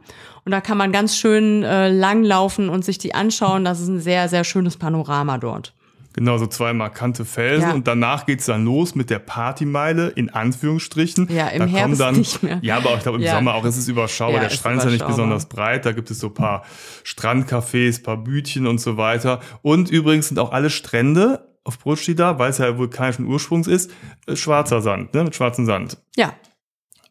[0.45, 3.65] und da kann man ganz schön äh, langlaufen und sich die anschauen.
[3.65, 5.76] Das ist ein sehr, sehr schönes Panorama dort.
[6.17, 7.75] Genau, so zwei markante Felsen Ja.
[7.75, 11.29] und danach geht's dann los mit der Partymeile, in Anführungsstrichen.
[11.31, 12.59] Ja, im da Herbst dann, nicht mehr.
[12.63, 13.35] Ja, aber ich glaube im Ja.
[13.35, 14.43] Sommer auch, es ist überschaubar.
[14.43, 16.65] Ja, der Strand ist ja nicht besonders breit, da gibt es so ein paar
[17.05, 19.41] Strandcafés, paar Bütchen und so weiter.
[19.63, 23.91] Und übrigens sind auch alle Strände auf Brutschida, weil es ja vulkanischen Ursprungs ist,
[24.27, 25.99] äh, schwarzer Sand, ne, mit schwarzem Sand.
[26.17, 26.33] Ja,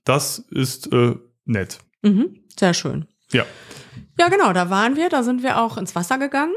[0.03, 1.15] Das ist äh,
[1.45, 1.79] nett.
[2.03, 2.39] mhm.
[2.57, 3.05] sehr schön.
[3.31, 3.43] Ja.
[4.17, 6.53] Ja, genau, da waren wir, da sind wir auch ins Wasser gegangen.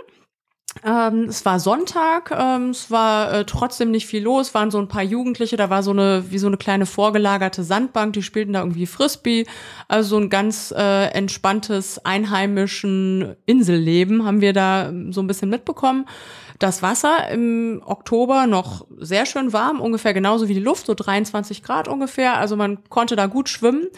[0.85, 4.87] Ähm, es war Sonntag, ähm, es war äh, trotzdem nicht viel los, waren so ein
[4.87, 8.61] paar Jugendliche, da war so eine, wie so eine kleine vorgelagerte Sandbank, die spielten da
[8.61, 9.47] irgendwie Frisbee,
[9.89, 15.51] also so ein ganz äh, entspanntes einheimischen Inselleben haben wir da ähm, so ein bisschen
[15.51, 16.07] mitbekommen.
[16.59, 21.63] Das Wasser im Oktober noch sehr schön warm, ungefähr genauso wie die Luft, so 23
[21.63, 23.89] Grad ungefähr, also man konnte da gut schwimmen.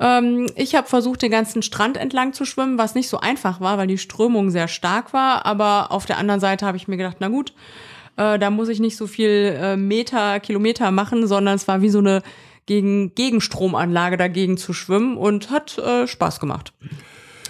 [0.00, 3.78] Ähm, ich habe versucht, den ganzen Strand entlang zu schwimmen, was nicht so einfach war,
[3.78, 5.46] weil die Strömung sehr stark war.
[5.46, 7.52] Aber auf der anderen Seite habe ich mir gedacht, na gut,
[8.16, 11.90] äh, da muss ich nicht so viel äh, Meter, Kilometer machen, sondern es war wie
[11.90, 12.22] so eine
[12.66, 16.72] gegen Gegenstromanlage dagegen zu schwimmen und hat äh, Spaß gemacht.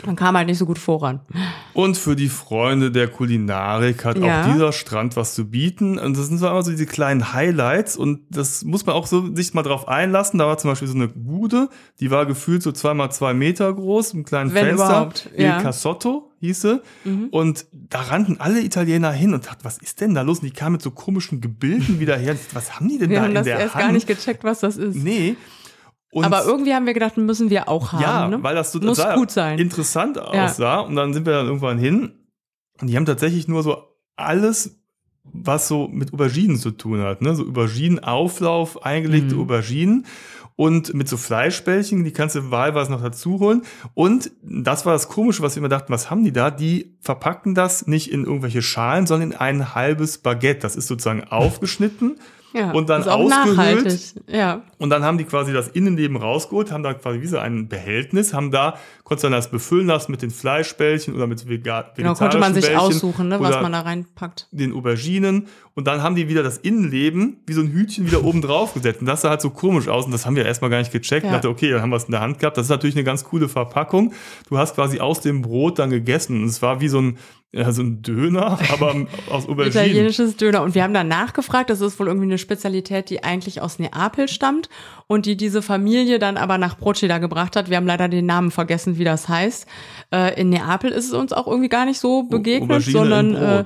[0.04, 1.20] Man kam halt nicht so gut voran.
[1.74, 4.42] Und für die Freunde der Kulinarik hat Ja.
[4.42, 5.98] auch dieser Strand was zu bieten.
[5.98, 7.96] Und das sind so immer so diese kleinen Highlights.
[7.96, 10.38] Und das muss man auch so sich mal drauf einlassen.
[10.38, 11.68] Da war zum Beispiel so eine Bude,
[12.00, 14.86] die war gefühlt so zweimal zwei Meter groß, mit einem kleinen Wenn Fenster.
[14.86, 15.52] überhaupt, ja.
[15.54, 15.58] Mhm.
[15.58, 16.82] Il Casotto hieße.
[17.30, 20.40] Und da rannten alle Italiener hin und dachten, was ist denn da los?
[20.40, 22.34] Und die kamen mit so komischen Gebilden wieder her.
[22.52, 23.84] Was haben die denn Wir da haben in das der erst Hand?
[23.84, 24.96] gar nicht gecheckt, was das ist.
[24.96, 25.36] Nee.
[26.14, 28.02] Und Aber irgendwie haben wir gedacht, müssen wir auch haben.
[28.02, 28.42] ja, ne?
[28.42, 29.58] weil das so Muss total gut sein.
[29.58, 30.80] interessant aussah.
[30.80, 32.12] Und dann sind wir dann irgendwann hin.
[32.80, 33.82] Und die haben tatsächlich nur so
[34.16, 34.78] alles,
[35.24, 37.22] was so mit Auberginen zu tun hat.
[37.22, 37.34] Ne?
[37.34, 39.40] So Auberginenauflauf, eingelegte Mhm.
[39.40, 40.06] Auberginen.
[40.54, 43.62] Und mit so Fleischbällchen, die kannst du wahlweise noch dazu holen.
[43.94, 46.50] Und das war das Komische, was wir immer dachten, was haben die da?
[46.50, 50.60] Die verpacken das nicht in irgendwelche Schalen, sondern in ein halbes Baguette.
[50.60, 52.18] Das ist sozusagen aufgeschnitten
[52.52, 54.14] ja, und dann ausgehöhlt.
[54.28, 54.62] Ja.
[54.78, 58.34] Und dann haben die quasi das Innenleben rausgeholt, haben da quasi wie so ein Behältnis,
[58.34, 62.38] haben da, konntest dann das befüllen lassen mit den Fleischbällchen oder mit vega Genau, konnte
[62.38, 64.48] man sich Bällchen aussuchen, ne, was man da reinpackt.
[64.50, 68.42] den Auberginen und dann haben die wieder das Innenleben wie so ein Hütchen wieder oben
[68.42, 69.00] drauf gesetzt.
[69.00, 71.24] Und das sah halt so komisch aus und das haben wir erstmal gar nicht gecheckt.
[71.24, 71.30] Ja.
[71.30, 72.58] Und dachte, okay, dann haben wir es in der Hand gehabt.
[72.58, 74.12] Das ist natürlich eine ganz coole Verpackung.
[74.48, 77.18] Du hast quasi aus dem Brot dann gegessen und es war wie so ein,
[77.54, 79.68] ja, so ein Döner, aber aus Auberginen.
[79.68, 80.62] Italienisches Döner.
[80.62, 84.28] Und wir haben dann nachgefragt, das ist wohl irgendwie eine Spezialität, die eigentlich aus Neapel
[84.28, 84.70] stammt
[85.06, 87.68] und die diese Familie dann aber nach Procida gebracht hat.
[87.68, 89.66] Wir haben leider den Namen vergessen, wie das heißt.
[90.10, 93.64] Äh, in Neapel ist es uns auch irgendwie gar nicht so begegnet, Aubergine sondern äh,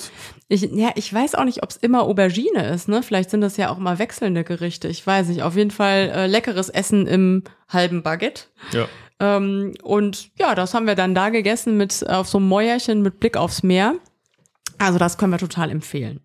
[0.48, 2.88] ich, ja, ich weiß auch nicht, ob es immer Aubergine ist.
[2.88, 3.04] Ne?
[3.04, 4.88] Vielleicht sind das ja auch mal wechselnde Gerichte.
[4.88, 5.42] Ich weiß nicht.
[5.42, 8.44] Auf jeden Fall äh, leckeres Essen im halben Baguette.
[8.72, 8.86] Ja.
[9.18, 13.20] Ähm, und ja, das haben wir dann da gegessen mit auf so einem Mäuerchen mit
[13.20, 13.94] Blick aufs Meer.
[14.78, 16.20] Also das können wir total empfehlen.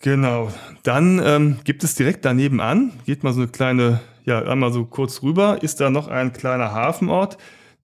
[0.00, 0.50] Genau.
[0.82, 4.86] Dann ähm, gibt es direkt daneben an, geht mal so eine kleine, ja, einmal so
[4.86, 7.36] kurz rüber, ist da noch ein kleiner Hafenort,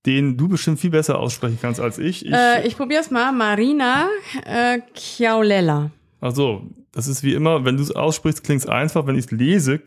[0.07, 2.25] den du bestimmt viel besser aussprechen kannst als ich.
[2.25, 3.33] ich Äh, ich probiere es mal.
[3.33, 4.09] Marina
[4.47, 5.91] äh, Chiaulella.
[6.23, 6.62] ach so,
[6.93, 9.07] das ist wie immer, wenn du es aussprichst, klingt es einfach.
[9.07, 9.79] Wenn ich es lese,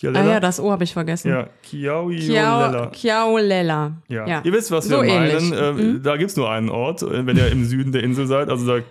[0.00, 0.30] Chiaololella.
[0.30, 1.28] Ah ja, das O habe ich vergessen.
[1.30, 2.90] ja, Chiaololella.
[2.90, 3.92] Chiau, Chiaulella.
[4.08, 4.42] Ja.
[4.42, 5.52] ihr wisst, was So wir meinen.
[5.52, 6.02] Äh, Mhm.
[6.02, 8.48] Da gibt's nur einen Ort, äh, wenn ihr im Süden der Insel seid.
[8.48, 8.82] Also da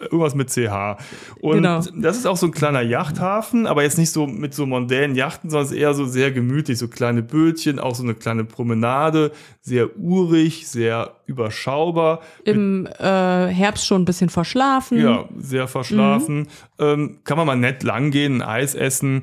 [0.00, 0.96] irgendwas mit CH.
[1.40, 1.80] Und Genau.
[1.96, 5.50] das ist auch so ein kleiner Yachthafen, aber jetzt nicht so mit so mondänen Yachten,
[5.50, 6.78] sondern es ist eher so sehr gemütlich.
[6.78, 9.32] So kleine Bötchen, auch so eine kleine Promenade.
[9.60, 12.20] Sehr urig, sehr überschaubar.
[12.44, 13.02] Im äh,
[13.48, 15.00] Herbst schon ein bisschen verschlafen.
[15.00, 16.38] Ja, sehr verschlafen.
[16.40, 16.46] Mhm.
[16.78, 19.22] Ähm, kann man mal nett langgehen, ein Eis essen.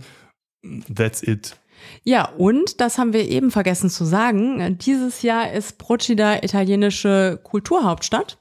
[0.94, 1.56] That's it.
[2.04, 4.78] Ja, und das haben wir eben vergessen zu sagen.
[4.80, 8.38] Dieses Jahr ist Procida italienische Kulturhauptstadt.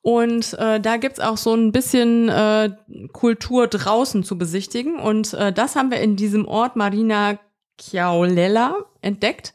[0.00, 2.70] Und äh, da gibt's auch so ein bisschen äh,
[3.12, 4.98] Kultur draußen zu besichtigen.
[4.98, 7.38] Und äh, das haben wir in diesem Ort Marina
[7.80, 9.54] Chiaulella entdeckt.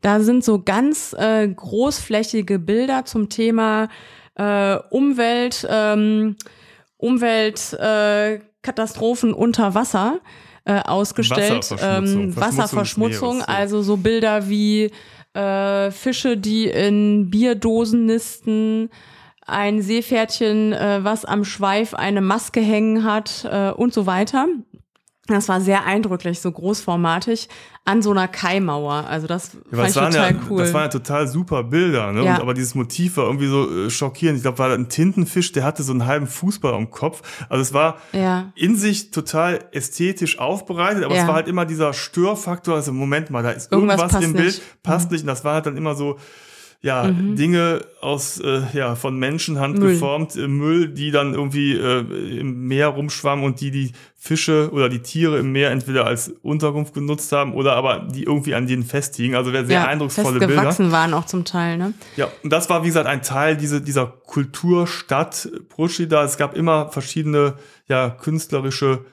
[0.00, 3.88] Da sind so ganz äh, großflächige Bilder zum Thema
[4.36, 6.36] äh, Umwelt, ähm,
[6.96, 10.20] Umweltkatastrophen äh, unter Wasser
[10.68, 11.70] äh, ausgestellt.
[11.70, 14.90] Wasserverschmutzung, Ähm, Wasserverschmutzung, also so Bilder wie
[15.34, 18.90] äh, Fische, die in Bierdosen nisten,
[19.46, 24.46] ein Seepferdchen, äh, was am Schweif eine Maske hängen hat äh, und so weiter.
[25.28, 27.48] Das war sehr eindrücklich, so großformatig,
[27.84, 29.04] an so einer Kaimauer.
[29.08, 30.58] Also das Ja, fand das, ich total ja, cool.
[30.62, 32.24] das waren ja total super Bilder, ne?
[32.24, 32.34] Ja.
[32.36, 34.38] Und, aber dieses Motiv war irgendwie so äh, schockierend.
[34.38, 37.20] Ich glaube, war da ein Tintenfisch, der hatte so einen halben Fußball am Kopf.
[37.50, 38.52] Also es war Ja.
[38.54, 42.74] in sich total ästhetisch aufbereitet, aber es war halt immer dieser Störfaktor.
[42.76, 44.58] Also Moment mal, da ist Irgendwas irgendwas, im Bild, nicht.
[44.60, 44.78] Mhm.
[44.82, 45.20] passt nicht.
[45.22, 46.18] Und das war halt dann immer so,
[46.80, 47.34] ja, mhm.
[47.34, 49.94] Dinge aus, äh, ja, von Menschenhand Müll.
[49.94, 54.88] geformt, äh, Müll, die dann irgendwie äh, im Meer rumschwammen und die die Fische oder
[54.88, 58.84] die Tiere im Meer entweder als Unterkunft genutzt haben oder aber die irgendwie an denen
[58.84, 59.36] festhingen.
[59.36, 60.54] Also sehr ja, eindrucksvolle Bilder.
[60.54, 61.94] gewachsen waren auch zum Teil, ne?
[62.16, 66.22] Ja, und das war, wie gesagt, ein Teil diese, dieser Kulturstadt Pruschida.
[66.22, 67.54] Es gab immer verschiedene,
[67.88, 69.04] ja, künstlerische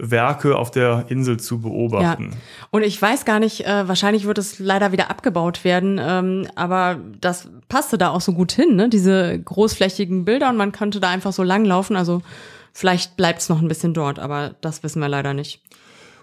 [0.00, 2.30] Werke auf der Insel zu beobachten.
[2.32, 2.38] Ja.
[2.70, 6.98] Und ich weiß gar nicht, äh, wahrscheinlich wird es leider wieder abgebaut werden, ähm, aber
[7.20, 8.88] das passte da auch so gut hin, ne?
[8.88, 11.96] diese großflächigen Bilder und man könnte da einfach so langlaufen.
[11.96, 12.22] Also
[12.72, 15.60] vielleicht bleibt es noch ein bisschen dort, aber das wissen wir leider nicht.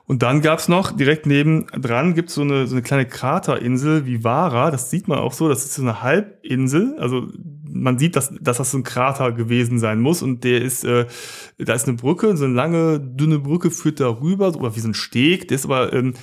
[0.09, 4.71] Und dann gab's noch, direkt neben dran gibt's so eine, so eine kleine Kraterinsel Vivara.
[4.71, 6.95] Das sieht man auch so, das ist so eine Halbinsel.
[6.97, 7.27] Also
[7.69, 10.21] man sieht, dass, dass das so ein Krater gewesen sein muss.
[10.21, 11.07] Und der ist, äh,
[11.57, 14.87] da ist eine Brücke, so eine lange, dünne Brücke führt da rüber, oder wie so
[14.87, 15.49] ein Steg.
[15.49, 16.13] Der ist aber ähm,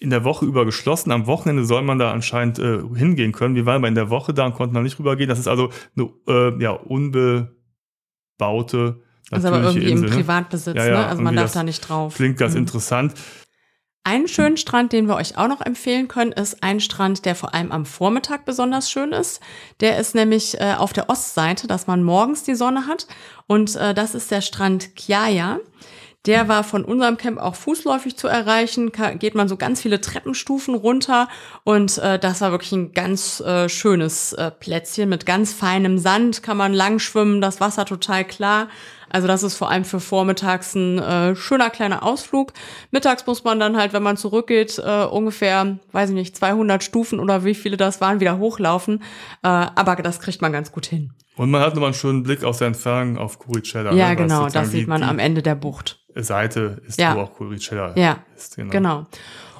[0.00, 1.12] in der Woche über geschlossen.
[1.12, 3.54] Am Wochenende soll man da anscheinend äh, hingehen können.
[3.54, 5.28] Wir waren aber in der Woche da und konnten da nicht rübergehen.
[5.28, 7.52] Das ist also eine äh, ja, unbebaute
[9.30, 10.16] also aber irgendwie Insel, im ne?
[10.16, 11.06] Privatbesitz, ja, ja, ne?
[11.06, 12.14] Also man darf da nicht drauf.
[12.14, 12.60] Klingt ganz mhm.
[12.60, 13.14] interessant.
[14.04, 17.54] Einen schönen Strand, den wir euch auch noch empfehlen können, ist ein Strand, der vor
[17.54, 19.40] allem am Vormittag besonders schön ist.
[19.80, 23.08] Der ist nämlich äh, auf der Ostseite, dass man morgens die Sonne hat.
[23.48, 25.58] Und äh, das ist der Strand Kiaya.
[26.26, 28.92] Der war von unserem Camp auch fußläufig zu erreichen.
[29.18, 31.28] geht man so ganz viele Treppenstufen runter
[31.62, 36.42] und äh, das war wirklich ein ganz äh, schönes äh, Plätzchen mit ganz feinem Sand.
[36.42, 38.68] Kann man lang schwimmen, das Wasser total klar.
[39.10, 42.52] Also das ist vor allem für vormittags ein äh, schöner kleiner Ausflug.
[42.90, 47.20] Mittags muss man dann halt, wenn man zurückgeht, äh, ungefähr, weiß ich nicht, 200 Stufen
[47.20, 49.02] oder wie viele das waren, wieder hochlaufen.
[49.42, 51.12] Äh, aber das kriegt man ganz gut hin.
[51.36, 53.92] Und man hat nochmal einen schönen Blick aus der Entfernung auf Curicella.
[53.92, 54.16] Ja, ne?
[54.16, 56.00] genau, das sieht man am Ende der Bucht.
[56.14, 57.14] Seite ist, ja.
[57.14, 58.18] wo auch Curicella ja.
[58.34, 58.56] ist.
[58.56, 58.70] Genau.
[58.70, 59.06] genau.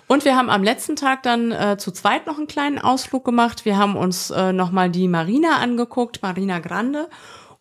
[0.08, 3.64] Und wir haben am letzten Tag dann äh, zu zweit noch einen kleinen Ausflug gemacht.
[3.64, 7.08] Wir haben uns äh, nochmal die Marina angeguckt, Marina Grande.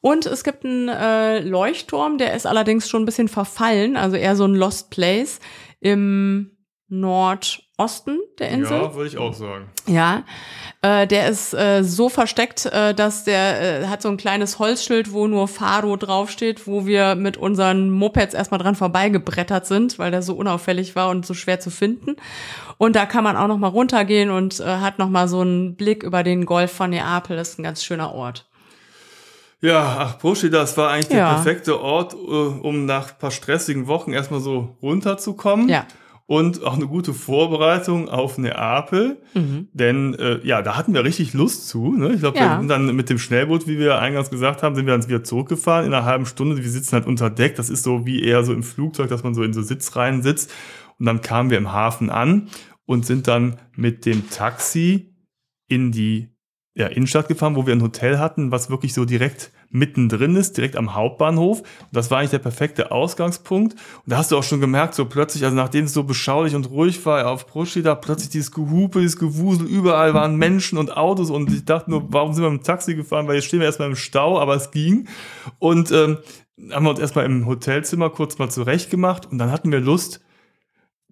[0.05, 4.35] Und es gibt einen äh, Leuchtturm, der ist allerdings schon ein bisschen verfallen, also eher
[4.35, 5.39] so ein Lost Place
[5.79, 6.51] im
[6.87, 8.81] Nordosten der Insel.
[8.83, 9.71] Ja, würde ich auch sagen.
[9.87, 10.23] Ja,
[10.83, 15.11] äh, der ist äh, so versteckt, äh, dass der äh, hat so ein kleines Holzschild,
[15.11, 20.21] wo nur Faro draufsteht, wo wir mit unseren Mopeds erstmal dran vorbeigebrettert sind, weil der
[20.21, 22.15] so unauffällig war und so schwer zu finden.
[22.77, 25.75] Und da kann man auch noch mal runtergehen und äh, hat noch mal so einen
[25.75, 27.35] Blick über den Golf von Neapel.
[27.35, 28.45] Das ist ein ganz schöner Ort.
[29.65, 31.29] Ja, ach, Bruschi, das war eigentlich ja.
[31.29, 35.69] der perfekte Ort, äh, um nach ein paar stressigen Wochen erstmal so runterzukommen.
[35.69, 35.85] Ja
[36.27, 39.21] und auch eine gute Vorbereitung auf Neapel.
[39.33, 39.67] Mhm.
[39.73, 41.95] Denn äh, ja, da hatten wir richtig Lust zu.
[41.95, 42.13] Ne?
[42.13, 42.53] Ich glaube, ja.
[42.53, 45.23] wir sind dann mit dem Schnellboot, wie wir eingangs gesagt haben, sind wir dann wieder
[45.23, 46.57] zurückgefahren in einer halben Stunde.
[46.57, 47.55] Wir sitzen halt unter Deck.
[47.55, 50.51] Das ist so wie eher so im Flugzeug, dass man so in so Sitzreihen sitzt.
[50.97, 52.49] Und dann kamen wir im Hafen an
[52.85, 55.13] und sind dann mit dem Taxi
[55.67, 56.34] in die
[56.77, 60.75] ja, Innenstadt gefahren, wo wir ein Hotel hatten, was wirklich so direkt mittendrin ist, direkt
[60.75, 61.59] am Hauptbahnhof.
[61.61, 63.73] Und das war eigentlich der perfekte Ausgangspunkt.
[63.73, 66.69] Und da hast du auch schon gemerkt, so plötzlich, also nachdem es so beschaulich und
[66.69, 71.29] ruhig war auf Bruschi, da plötzlich dieses Gehupe, dieses Gewusel, überall waren Menschen und Autos
[71.29, 73.25] und ich dachte nur, warum sind wir mit dem Taxi gefahren?
[73.27, 75.07] Weil jetzt stehen wir erstmal im Stau, aber es ging.
[75.59, 76.17] Und ähm,
[76.71, 80.24] haben wir uns erstmal im Hotelzimmer kurz mal zurecht gemacht und dann hatten wir Lust,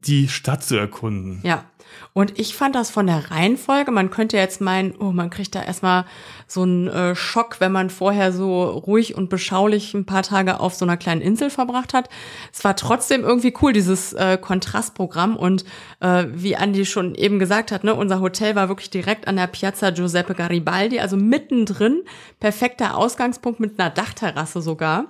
[0.05, 1.39] die Stadt zu erkunden.
[1.43, 1.65] Ja.
[2.13, 5.63] Und ich fand das von der Reihenfolge, man könnte jetzt meinen, oh, man kriegt da
[5.63, 6.05] erstmal
[6.47, 10.75] so einen äh, Schock, wenn man vorher so ruhig und beschaulich ein paar Tage auf
[10.75, 12.09] so einer kleinen Insel verbracht hat.
[12.51, 15.35] Es war trotzdem irgendwie cool, dieses äh, Kontrastprogramm.
[15.35, 15.65] Und
[16.01, 19.47] äh, wie Andi schon eben gesagt hat, ne, unser Hotel war wirklich direkt an der
[19.47, 22.03] Piazza Giuseppe Garibaldi, also mittendrin,
[22.39, 25.07] perfekter Ausgangspunkt mit einer Dachterrasse sogar.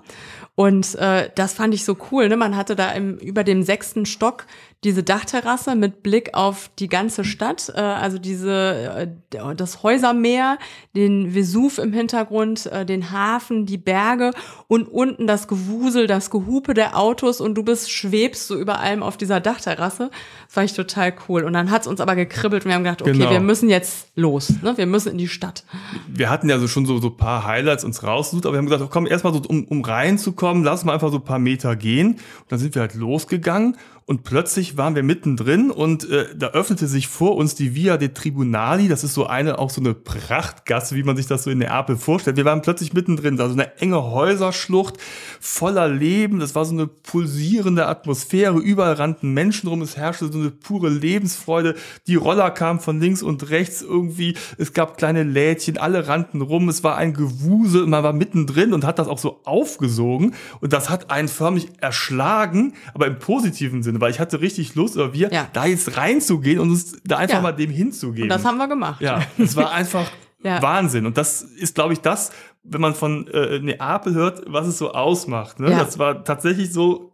[0.56, 2.30] Und äh, das fand ich so cool.
[2.30, 2.38] Ne?
[2.38, 4.46] Man hatte da im, über dem sechsten Stock
[4.84, 10.58] diese Dachterrasse mit Blick auf die ganze Stadt, äh, also diese äh, das Häusermeer,
[10.96, 14.32] den Vesuv im Hintergrund, äh, den Hafen, die Berge
[14.68, 19.04] und unten das Gewusel, das Gehupe der Autos und du bist schwebst so über allem
[19.04, 20.10] auf dieser Dachterrasse.
[20.46, 21.44] Das fand ich total cool.
[21.44, 23.30] Und dann hat's uns aber gekribbelt und wir haben gedacht, okay, genau.
[23.30, 24.78] wir müssen jetzt los, ne?
[24.78, 25.64] wir müssen in die Stadt.
[26.08, 28.84] Wir hatten ja so schon so so paar Highlights uns rausgesucht, aber wir haben gesagt,
[28.84, 32.14] oh, komm erstmal so um um reinzukommen, lass mal einfach so paar Meter gehen.
[32.14, 32.20] Und
[32.50, 37.08] dann sind wir halt losgegangen und plötzlich waren wir mittendrin und äh, da öffnete sich
[37.08, 38.90] vor uns die Via de Tribunali.
[38.90, 41.96] Das ist so eine, auch so eine Prachtgasse, wie man sich das so in Neapel
[41.96, 42.36] vorstellt.
[42.36, 44.98] Wir waren plötzlich mittendrin, da so eine enge Häuserschlucht
[45.40, 46.40] voller Leben.
[46.40, 48.60] Das war so eine pulsierende Atmosphäre.
[48.60, 49.82] Überall rannten Menschen rum.
[49.82, 51.76] Es herrschte so eine pure Lebensfreude.
[52.08, 54.36] Die Roller kamen von links und rechts irgendwie.
[54.58, 56.68] Es gab kleine Lädchen, alle rannten rum.
[56.68, 57.88] Es war ein Gewusel.
[57.88, 60.36] Man war mittendrin und hat das auch so aufgesogen.
[60.60, 63.93] Und das hat einen förmlich erschlagen, aber im positiven Sinne.
[63.94, 65.48] Sinne, weil ich hatte richtig Lust, oder wir, ja.
[65.54, 67.42] da jetzt reinzugehen und uns da einfach ja.
[67.42, 68.24] mal dem hinzugeben.
[68.24, 69.02] Und das haben wir gemacht.
[69.02, 70.10] Ja, es war einfach
[70.44, 70.62] Ja.
[70.62, 71.06] Wahnsinn.
[71.06, 72.32] Und das ist, glaube ich, das,
[72.64, 75.60] wenn man von äh, Neapel hört, was es so ausmacht.
[75.60, 75.70] Ne?
[75.70, 77.14] Das war tatsächlich so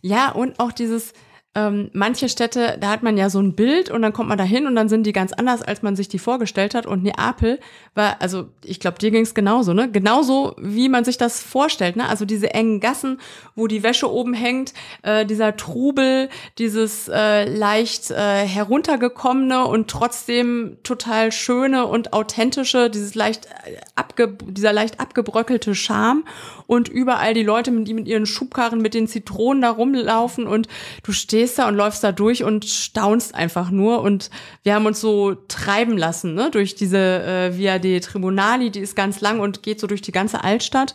[0.00, 1.12] Ja, und auch dieses,
[1.56, 4.44] ähm, manche Städte, da hat man ja so ein Bild und dann kommt man da
[4.44, 6.84] hin und dann sind die ganz anders, als man sich die vorgestellt hat.
[6.84, 7.58] Und Neapel
[7.94, 9.90] war, also ich glaube, dir ging es genauso, ne?
[9.90, 12.10] Genauso, wie man sich das vorstellt, ne?
[12.10, 13.18] Also diese engen Gassen,
[13.54, 20.76] wo die Wäsche oben hängt, äh, dieser Trubel, dieses äh, leicht äh, heruntergekommene und trotzdem
[20.82, 26.24] total schöne und authentische, dieses leicht äh, abge dieser leicht abgebröckelte Charme
[26.66, 30.68] und überall die Leute, die mit ihren Schubkarren mit den Zitronen da rumlaufen und
[31.02, 34.02] du stehst da und läufst da durch und staunst einfach nur.
[34.02, 34.30] Und
[34.62, 38.96] wir haben uns so treiben lassen, ne, durch diese äh, Via de Tribunali, die ist
[38.96, 40.94] ganz lang und geht so durch die ganze Altstadt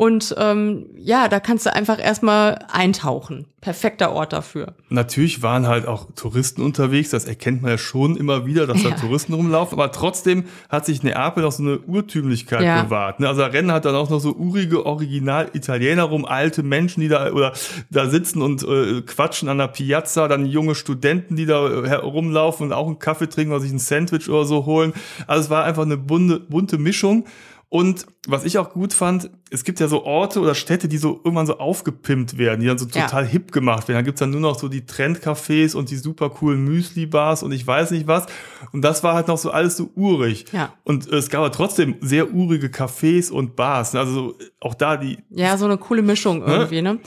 [0.00, 3.44] und ähm, ja, da kannst du einfach erstmal eintauchen.
[3.60, 4.72] Perfekter Ort dafür.
[4.88, 8.88] Natürlich waren halt auch Touristen unterwegs, das erkennt man ja schon immer wieder, dass Ja.
[8.92, 12.82] da Touristen rumlaufen, aber trotzdem hat sich Neapel noch so eine Urtümlichkeit Ja.
[12.84, 13.20] bewahrt.
[13.20, 13.28] Ne?
[13.28, 17.30] Also da rennen halt dann auch noch so urige Original-Italiener rum, alte Menschen, die da
[17.32, 17.52] oder
[17.90, 22.68] da sitzen und äh, quatschen an der Piazza, dann junge Studenten, die da äh, herumlaufen
[22.68, 24.94] und auch einen Kaffee trinken oder sich ein Sandwich oder so holen.
[25.26, 27.26] Also es war einfach eine bunte, bunte Mischung.
[27.72, 31.20] Und was ich auch gut fand, es gibt ja so Orte oder Städte, die so
[31.22, 33.04] irgendwann so aufgepimpt werden, die dann so Ja.
[33.06, 33.98] total hip gemacht werden.
[33.98, 37.64] Da gibt's dann nur noch so die Trendcafés und die super coolen Müsli-Bars und ich
[37.64, 38.26] weiß nicht was.
[38.72, 40.46] Und das war halt noch so alles so urig.
[40.52, 40.72] Ja.
[40.82, 43.94] Und es gab aber trotzdem sehr urige Cafés und Bars.
[43.94, 46.98] Also so, auch da die, Ja, so eine coole Mischung irgendwie, ne?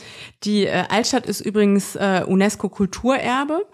[0.46, 3.66] Die äh, Altstadt ist übrigens äh, UNESCO-Kulturerbe.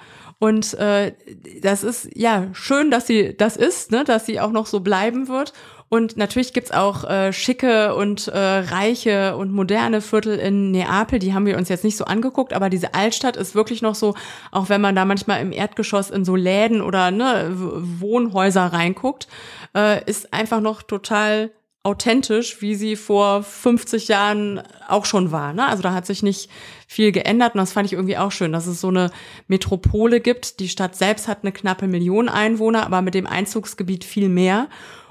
[0.42, 1.14] Und äh,
[1.62, 5.28] das ist ja schön, dass sie das ist, ne, dass sie auch noch so bleiben
[5.28, 5.52] wird.
[5.90, 11.34] Und natürlich gibt's auch äh, schicke und äh, reiche und moderne Viertel in Neapel, die
[11.34, 14.14] haben wir uns jetzt nicht so angeguckt, aber diese Altstadt ist wirklich noch so,
[14.52, 19.28] auch wenn man da manchmal im Erdgeschoss in so Läden oder ne, Wohnhäuser reinguckt,
[19.76, 21.50] äh, ist einfach noch total
[21.82, 25.54] authentisch, wie sie vor 50 Jahren auch schon war.
[25.54, 25.66] Ne?
[25.68, 26.50] Also da hat sich nicht
[26.88, 29.12] viel geändert und das fand ich irgendwie auch schön, dass es so eine
[29.48, 30.60] Metropole gibt.
[30.60, 34.68] Die Stadt selbst hat eine knappe Million Einwohner, aber mit dem Einzugsgebiet viel mehr.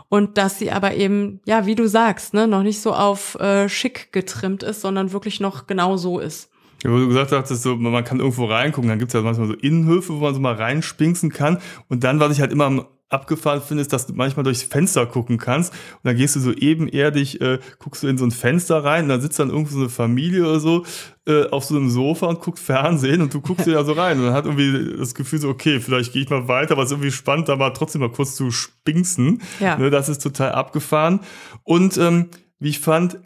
[0.09, 3.69] Und dass sie aber eben, ja, wie du sagst, ne, noch nicht so auf äh,
[3.69, 6.51] schick getrimmt ist, sondern wirklich noch genau so ist.
[6.83, 9.55] Ja, wo du gesagt hast, so, man kann irgendwo reingucken, dann gibt's ja manchmal so
[9.55, 11.59] Innenhöfe, wo man so mal reinspinksen kann.
[11.89, 15.07] Und dann, was ich halt immer am abgefahren finde, ist, dass du manchmal durchs Fenster
[15.07, 15.73] gucken kannst.
[15.73, 19.09] Und dann gehst du so ebenerdig, äh, guckst du in so ein Fenster rein und
[19.09, 20.85] dann sitzt dann irgendwo so eine Familie oder so
[21.27, 24.19] äh, auf so einem Sofa und guckt Fernsehen und du guckst dir da so rein.
[24.19, 26.89] Und dann hat irgendwie das Gefühl so, okay, vielleicht gehe ich mal weiter, aber es
[26.89, 29.43] ist irgendwie spannend, da mal trotzdem mal kurz zu spinksen.
[29.61, 29.79] Ja.
[29.79, 31.21] Ne, das ist total abgefahren.
[31.65, 33.19] Und ähm, wie ich fand,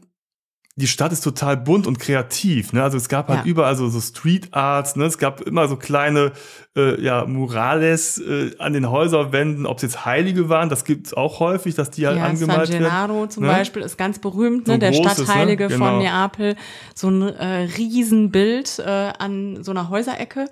[0.77, 2.73] die Stadt ist total bunt und kreativ.
[2.73, 2.83] Ne?
[2.83, 3.51] Also es gab halt Ja.
[3.51, 5.05] überall so, so Street Arts, ne?
[5.05, 6.33] es gab immer so kleine
[6.75, 11.41] äh, ja, Murales äh, an den Häuserwänden, ob es jetzt Heilige waren, das gibt's auch
[11.41, 12.85] häufig, dass die halt Ja, San angemalt werden.
[12.85, 13.51] Gennaro zum ne?
[13.51, 14.79] Beispiel ist ganz berühmt, So ne?
[14.79, 15.25] der großes, ne?
[15.25, 15.85] Stadtheilige Genau.
[15.85, 16.57] von Neapel,
[16.95, 20.47] so ein äh, Riesenbild äh, an so einer Häuserecke.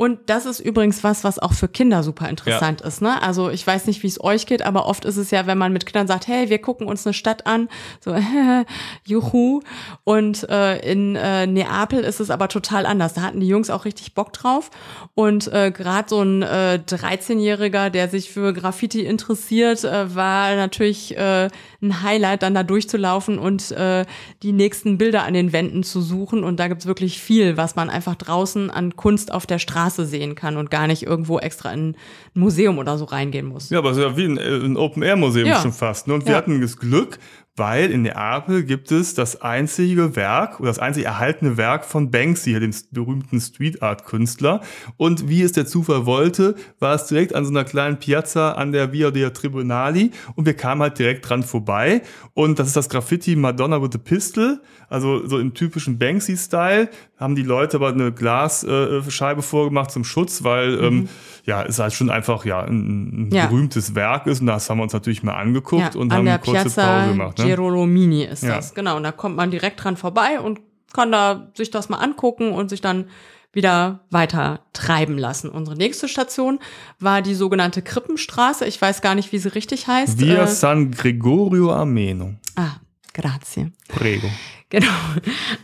[0.00, 3.02] Und das ist übrigens was, was auch für Kinder super interessant ist.
[3.02, 3.20] Ne?
[3.20, 5.74] Also ich weiß nicht, wie es euch geht, aber oft ist es ja, wenn man
[5.74, 7.68] mit Kindern sagt, hey, wir gucken uns eine Stadt an,
[8.02, 8.16] so
[9.06, 9.60] juhu.
[10.04, 13.12] Und äh, in äh, Neapel ist es aber total anders.
[13.12, 14.70] Da hatten die Jungs auch richtig Bock drauf.
[15.12, 21.14] Und äh, gerade so ein äh, 13-Jähriger, der sich für Graffiti interessiert, äh, war natürlich
[21.14, 21.50] äh,
[21.82, 24.04] ein Highlight, dann da durchzulaufen und äh,
[24.42, 26.44] die nächsten Bilder an den Wänden zu suchen.
[26.44, 30.34] Und da gibt's wirklich viel, was man einfach draußen an Kunst auf der Straße sehen
[30.34, 31.96] kann und gar nicht irgendwo extra in ein
[32.34, 33.70] Museum oder so reingehen muss.
[33.70, 35.60] Ja, aber es ist ja wie ein, äh, ein Open-Air-Museum Ja.
[35.62, 36.06] schon fast.
[36.06, 36.14] Ne?
[36.14, 36.38] Und wir Ja.
[36.38, 37.18] hatten das Glück,
[37.60, 42.58] weil in Neapel gibt es das einzige Werk oder das einzig erhaltene Werk von Banksy,
[42.58, 44.62] dem berühmten Street-Art-Künstler.
[44.96, 48.72] Und wie es der Zufall wollte, war es direkt an so einer kleinen Piazza an
[48.72, 52.00] der Via dei Tribunali und wir kamen halt direkt dran vorbei.
[52.32, 56.90] Und das ist das Graffiti Madonna with a Pistol, also so im typischen Banksy-Style.
[57.16, 61.08] Haben die Leute aber eine Glasscheibe vorgemacht zum Schutz, weil ähm,
[61.46, 63.30] ja, es halt schon einfach ja ein, ein Mhm.
[63.32, 63.46] Ja.
[63.46, 66.38] berühmtes Werk ist und das haben wir uns natürlich mal angeguckt und an haben eine
[66.38, 67.38] kurze Piazza Pause gemacht.
[67.38, 67.44] Ne?
[67.46, 68.56] Girolomini ist Ja.
[68.56, 68.96] das, genau.
[68.96, 70.60] Und da kommt man direkt dran vorbei und
[70.92, 73.06] kann da sich das mal angucken und sich dann
[73.52, 75.50] wieder weiter treiben lassen.
[75.50, 76.58] Unsere nächste Station
[77.00, 78.64] war die sogenannte Krippenstraße.
[78.66, 80.20] Ich weiß gar nicht, wie sie richtig heißt.
[80.20, 82.34] Via Äh, San Gregorio Armeno.
[82.56, 82.76] ah,
[83.12, 83.72] grazie.
[83.88, 84.28] Prego.
[84.70, 84.86] Genau.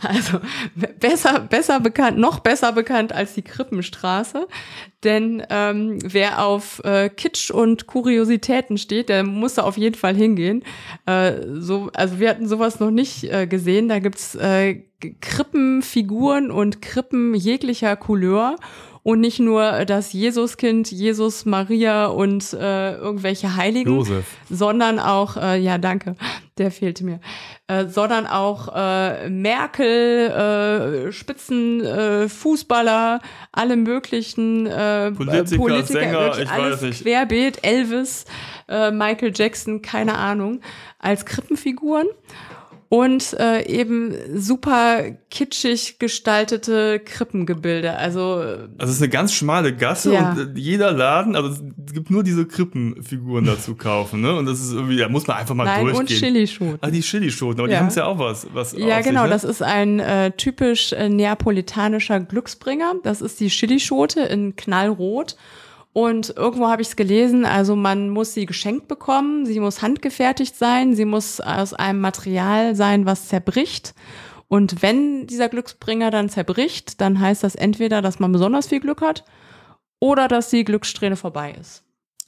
[0.03, 0.41] Also
[0.75, 4.49] be- besser, besser bekannt, noch besser bekannt als die Krippenstraße.
[5.05, 10.17] Denn ähm, wer auf äh, Kitsch und Kuriositäten steht, der muss da auf jeden Fall
[10.17, 10.65] hingehen.
[11.07, 13.89] Äh, so, also wir hatten sowas noch nicht äh, gesehen.
[13.89, 14.83] Da gibt's äh,
[15.21, 18.57] Krippenfiguren und Krippen jeglicher Couleur.
[19.07, 24.27] Und nicht nur das Jesuskind, Jesus, Maria und äh, irgendwelche Heiligen, Josef.
[24.51, 26.17] sondern auch, äh, ja danke,
[26.59, 27.21] der fehlte mir,
[27.69, 33.21] äh, sondern auch äh, Merkel, äh, Spitzen, äh, Fußballer,
[33.53, 37.03] alle möglichen äh, Politiker, Politiker Sänger, ich alles weiß nicht.
[37.05, 38.25] Querbeet, Elvis,
[38.69, 40.61] äh, Michael Jackson, keine Ahnung,
[40.99, 42.09] als Krippenfiguren
[42.89, 47.97] und äh, eben super kitschig gestaltete Krippengebilde.
[47.97, 50.31] Also äh, Also es ist eine ganz schmale Gasse Ja.
[50.33, 54.37] und äh, jeder Laden, also es gibt nur diese Krippenfiguren da zu kaufen, ne?
[54.37, 56.19] Und das ist irgendwie, da muss man einfach mal nein und durchgehen.
[56.35, 56.79] Chilischoten.
[56.81, 57.81] Ah, die Chilischoten, aber die Ja.
[57.81, 58.47] haben es ja auch was.
[58.53, 59.23] was Ja, genau.
[59.23, 59.29] Sich, ne?
[59.31, 62.95] Das ist ein äh, typisch äh, neapolitanischer Glücksbringer.
[63.03, 65.37] Das ist die Chilischote in Knallrot.
[65.97, 70.55] Und irgendwo habe ich es gelesen, also man muss sie geschenkt bekommen, sie muss handgefertigt
[70.55, 73.95] sein, sie muss aus einem Material sein, was zerbricht.
[74.47, 79.01] Und wenn dieser Glücksbringer dann zerbricht, dann heißt das entweder, dass man besonders viel Glück
[79.01, 79.25] hat
[79.99, 81.83] oder dass die Glückssträhne vorbei ist.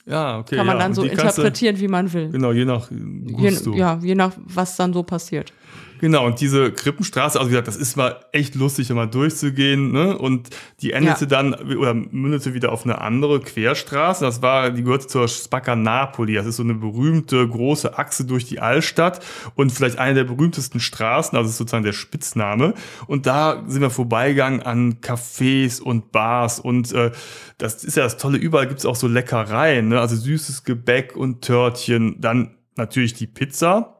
[0.07, 0.55] Ja, okay.
[0.55, 0.83] Kann man ja.
[0.85, 2.29] dann so kannst du- interpretieren, wie man will.
[2.31, 3.73] Genau, je nach Je, Gusto.
[3.73, 5.53] ja, je nach, was dann so passiert.
[5.99, 9.91] Genau, und diese Krippenstraße, also wie gesagt, das ist mal echt lustig, da mal durchzugehen,
[9.91, 10.17] ne?
[10.17, 10.49] Und
[10.81, 11.27] die endete Ja.
[11.27, 14.23] dann oder mündete wieder auf eine andere Querstraße.
[14.23, 16.33] Das war, die gehört zur Spacca Napoli.
[16.35, 19.19] Das ist so eine berühmte große Achse durch die Altstadt
[19.55, 22.73] und vielleicht eine der berühmtesten Straßen, also ist sozusagen der Spitzname.
[23.07, 27.11] Und da sind wir vorbeigegangen an Cafés und Bars und äh,
[27.57, 29.99] das ist ja das Tolle, überall gibt's auch so Leckereien, ne?
[29.99, 33.98] Also süßes Gebäck und Törtchen, dann natürlich die Pizza.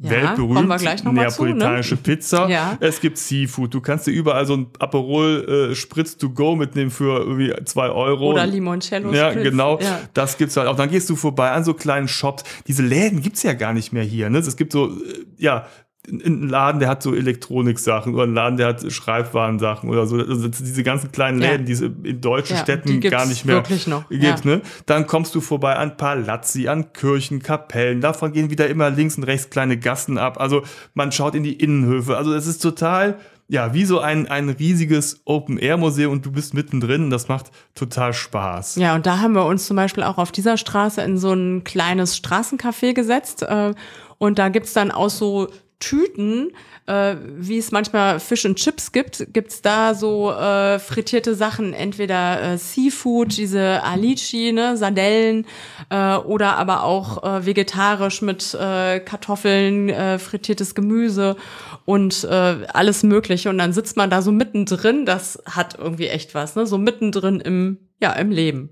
[0.00, 1.12] Ja, Weltberühmt, mal zu, ne?
[1.12, 2.48] neapolitanische Pizza.
[2.48, 2.76] Ja.
[2.80, 3.72] Es gibt Seafood.
[3.72, 7.88] Du kannst dir überall so ein Aperol äh, Spritz to go mitnehmen für irgendwie zwei
[7.90, 8.32] Euro.
[8.32, 9.12] Oder Limoncello.
[9.12, 9.44] Ja, Spritz.
[9.44, 9.78] genau.
[9.80, 10.00] Ja.
[10.14, 10.76] Das gibt's halt auch.
[10.76, 12.44] Dann gehst du vorbei an so kleinen Shops.
[12.66, 14.30] Diese Läden gibt's ja gar nicht mehr hier.
[14.30, 14.38] Ne?
[14.38, 15.66] Es gibt so, äh, ja,
[16.08, 20.16] einen Laden, der hat so Elektroniksachen oder einen Laden, der hat Schreibwarensachen oder so.
[20.16, 21.52] Also diese ganzen kleinen Ja.
[21.52, 24.08] Läden, die es in deutschen Ja, Städten gar nicht mehr wirklich noch.
[24.08, 24.22] gibt.
[24.22, 24.36] Ja.
[24.44, 24.62] Ne?
[24.86, 28.00] Dann kommst du vorbei an Palazzi, an Kirchen, Kapellen.
[28.00, 30.40] Davon gehen wieder immer links und rechts kleine Gassen ab.
[30.40, 30.62] Also
[30.94, 32.16] man schaut in die Innenhöfe.
[32.16, 37.10] Also es ist total, ja, wie so ein, ein riesiges Open-Air-Museum und du bist mittendrin.
[37.10, 38.74] Das macht total Spaß.
[38.74, 41.62] Ja, und da haben wir uns zum Beispiel auch auf dieser Straße in so ein
[41.62, 43.42] kleines Straßencafé gesetzt.
[43.42, 43.74] Äh,
[44.18, 45.48] und da gibt's dann aus so
[45.82, 46.52] Tüten,
[46.86, 52.40] äh, wie es manchmal Fish and Chips gibt, gibt's da so äh, frittierte Sachen, entweder
[52.52, 55.44] äh, Seafood, diese Alici, ne, Sardellen,
[55.90, 61.36] äh, oder aber auch äh, vegetarisch mit äh, Kartoffeln, äh, frittiertes Gemüse
[61.84, 63.50] und äh, alles Mögliche.
[63.50, 66.64] Und dann sitzt man da so mittendrin, das hat irgendwie echt was, ne?
[66.66, 68.70] So mittendrin im, ja, im Leben.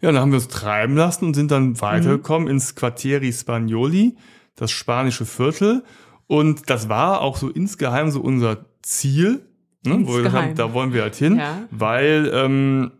[0.00, 2.54] Ja, dann haben wir uns treiben lassen und sind dann weitergekommen Mhm.
[2.54, 4.16] ins Quartieri Spagnoli,
[4.56, 5.82] das spanische Viertel.
[6.30, 9.40] Und das war auch so insgeheim so unser Ziel.
[9.84, 11.62] Ne, wo wir gesagt haben, da wollen wir halt hin, Ja.
[11.70, 12.92] weil ähm,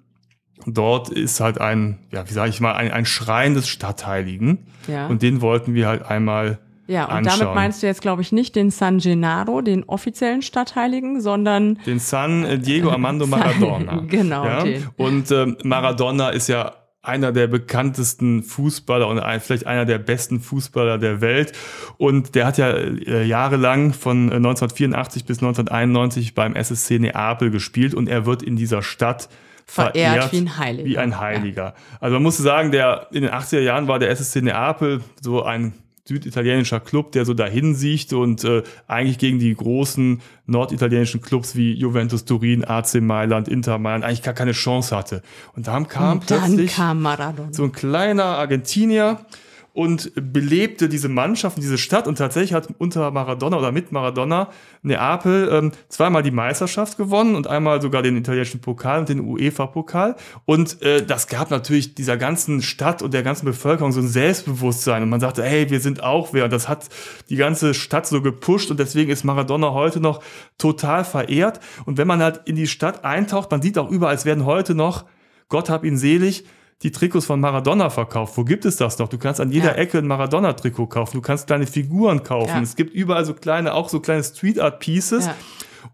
[0.67, 4.67] dort ist halt ein, ja, wie sage ich mal, ein, ein Schrein des Stadtheiligen.
[4.89, 5.07] Ja.
[5.07, 7.39] Und den wollten wir halt einmal Ja, und anschauen.
[7.41, 11.99] damit meinst du jetzt, glaube ich, nicht den San Gennaro, den offiziellen Stadtheiligen, sondern Den
[12.01, 14.03] San Diego Armando Maradona.
[14.09, 14.65] Genau, Ja?
[14.97, 16.73] Und ähm, Maradona ist ja
[17.03, 21.53] einer der bekanntesten Fußballer und vielleicht einer der besten Fußballer der Welt.
[21.97, 27.95] Und der hat ja äh, jahrelang von äh, 1984 bis 1991 beim SSC Neapel gespielt
[27.95, 29.29] und er wird in dieser Stadt
[29.65, 30.89] Verehrt verehrt, wie ein Heiliger.
[30.89, 31.75] Wie ein Heiliger.
[32.01, 35.75] Also man muss sagen, der in den 80er Jahren war der SSC Neapel so ein
[36.05, 41.73] süditalienischer Club, der so dahin siechte und äh, eigentlich gegen die großen norditalienischen Clubs wie
[41.73, 45.23] Juventus Turin, AC Mailand, Inter Mailand eigentlich gar keine Chance hatte.
[45.55, 47.07] Und dann kam und dann plötzlich kam
[47.53, 49.25] so ein kleiner Argentinier
[49.73, 54.49] und belebte diese Mannschaft und diese Stadt und tatsächlich hat unter Maradona oder mit Maradona
[54.83, 60.17] Neapel ähm, zweimal die Meisterschaft gewonnen und einmal sogar den italienischen Pokal und den UEFA-Pokal.
[60.45, 65.05] Und äh, das gab natürlich dieser ganzen Stadt und der ganzen Bevölkerung so ein Selbstbewusstsein.
[65.05, 66.45] Und man sagte, hey, wir sind auch wer.
[66.45, 66.89] Und das hat
[67.29, 70.21] die ganze Stadt so gepusht und deswegen ist Maradona heute noch
[70.59, 71.61] total verehrt.
[71.85, 74.75] Und wenn man halt in die Stadt eintaucht, man sieht auch überall, es werden heute
[74.75, 75.05] noch,
[75.49, 76.45] Gott hab ihn selig,
[76.83, 78.37] die Trikots von Maradona verkauft.
[78.37, 79.09] Wo gibt es das noch?
[79.09, 79.83] Du kannst an jeder Ja.
[79.83, 81.17] Ecke ein Maradona-Trikot kaufen.
[81.17, 82.49] Du kannst kleine Figuren kaufen.
[82.49, 82.63] Ja.
[82.63, 85.27] Es gibt überall so kleine, auch so kleine Street-Art-Pieces.
[85.27, 85.35] Ja.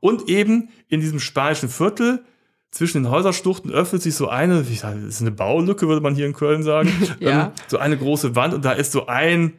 [0.01, 2.24] Und eben in diesem spanischen Viertel
[2.70, 6.14] zwischen den Häuserstuchten öffnet sich so eine, wie sage, das ist eine Baulücke, würde man
[6.14, 6.93] hier in Köln sagen.
[7.20, 9.55] Ähm, so eine große Wand und da ist so ein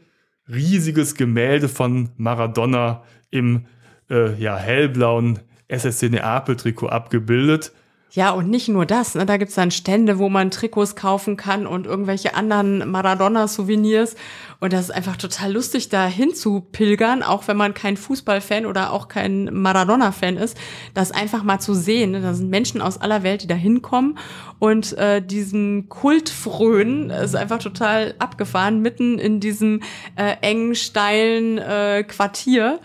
[0.47, 3.65] riesiges Gemälde von Maradona im
[4.09, 7.73] äh, ja, hellblauen SSC Neapel-Trikot abgebildet.
[8.17, 9.13] Ja, und nicht nur das.
[9.13, 9.27] Ne?
[9.27, 14.15] Da gibt's dann Stände, wo man Trikots kaufen kann und irgendwelche anderen Maradona-Souvenirs.
[14.59, 19.07] Und das ist einfach total lustig, da hinzupilgern, auch wenn man kein Fußballfan oder auch
[19.07, 20.57] kein Maradona-Fan ist,
[20.95, 22.09] das einfach mal zu sehen.
[22.09, 22.21] Ne?
[22.21, 24.17] Da sind Menschen aus aller Welt, die da hinkommen
[24.57, 27.11] und äh, diesen Kult frönen.
[27.11, 29.81] ist einfach total abgefahren, mitten in diesem
[30.15, 32.79] äh, engen, steilen äh, Quartier.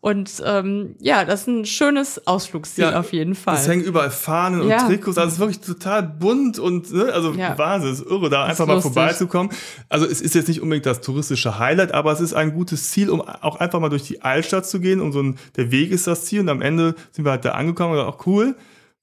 [0.00, 3.56] Und ähm, ja, das ist ein schönes Ausflugsziel ja, auf jeden Fall.
[3.56, 4.86] Es hängen überall Fahnen und ja.
[4.86, 7.58] Trikots, also es ist wirklich total bunt und ne, also ja.
[7.58, 9.50] Wahnsinn, ist irre, da einfach mal vorbeizukommen.
[9.88, 13.10] Also es ist jetzt nicht unbedingt das touristische Highlight, aber es ist ein gutes Ziel,
[13.10, 15.00] um auch einfach mal durch die Altstadt zu gehen.
[15.00, 17.52] Und so ein, der Weg ist das Ziel und am Ende sind wir halt da
[17.52, 18.54] angekommen und auch cool,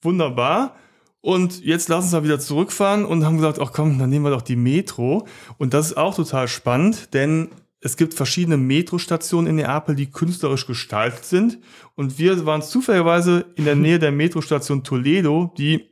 [0.01, 0.75] wunderbar.
[1.19, 4.31] Und jetzt lass uns mal wieder zurückfahren und haben gesagt, ach komm, dann nehmen wir
[4.31, 5.25] doch die Metro.
[5.57, 7.49] Und das ist auch total spannend, denn
[7.83, 11.59] es gibt verschiedene Metrostationen in Neapel, die künstlerisch gestaltet sind.
[11.95, 15.89] Und wir waren zufälligerweise in der Nähe der Metrostation Toledo, die,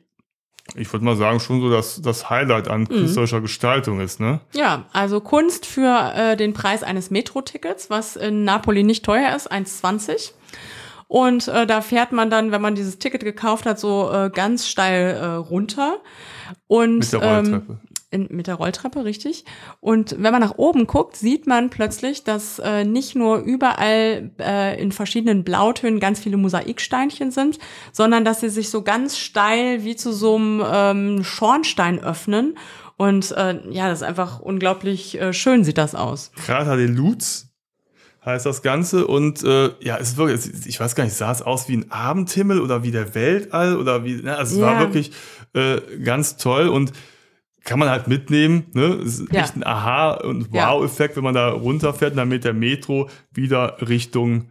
[0.76, 2.88] ich würde mal sagen, schon so das, das Highlight an mhm.
[2.88, 4.22] künstlerischer Gestaltung ist.
[4.22, 4.40] Ne?
[4.54, 9.52] Ja, also Kunst für äh, den Preis eines Metro-Tickets, was in Napoli nicht teuer ist,
[9.52, 10.32] 1,20.
[11.10, 14.70] Und äh, da fährt man dann, wenn man dieses Ticket gekauft hat, so äh, ganz
[14.70, 15.98] steil äh, runter.
[16.68, 17.80] Und, Mit der Rolltreppe.
[17.84, 19.46] Ähm, in, mit der Rolltreppe, richtig.
[19.80, 24.82] Und wenn man nach oben guckt, sieht man plötzlich, dass äh, nicht nur überall äh,
[24.82, 27.58] in verschiedenen Blautönen ganz viele Mosaiksteinchen sind,
[27.92, 32.58] sondern dass sie sich so ganz steil wie zu so einem ähm, Schornstein öffnen.
[32.98, 36.32] Und äh, ja, das ist einfach unglaublich äh, schön sieht das aus.
[36.36, 37.48] Krater de Lutz
[38.26, 39.08] heißt das Ganze.
[39.08, 41.92] Und äh, ja, es ist wirklich, ich weiß gar nicht, sah es aus wie ein
[41.92, 44.38] Abendhimmel oder wie der Weltall oder wie, ne?
[44.38, 44.68] also es ja.
[44.68, 45.12] war wirklich
[45.54, 46.92] äh, ganz toll und
[47.64, 48.66] kann man halt mitnehmen.
[48.74, 49.00] Ne?
[49.04, 49.42] Es ist ja.
[49.42, 53.78] echt ein Aha- und Wow-Effekt, wenn man da runterfährt und dann mit der Metro wieder
[53.88, 54.46] Richtung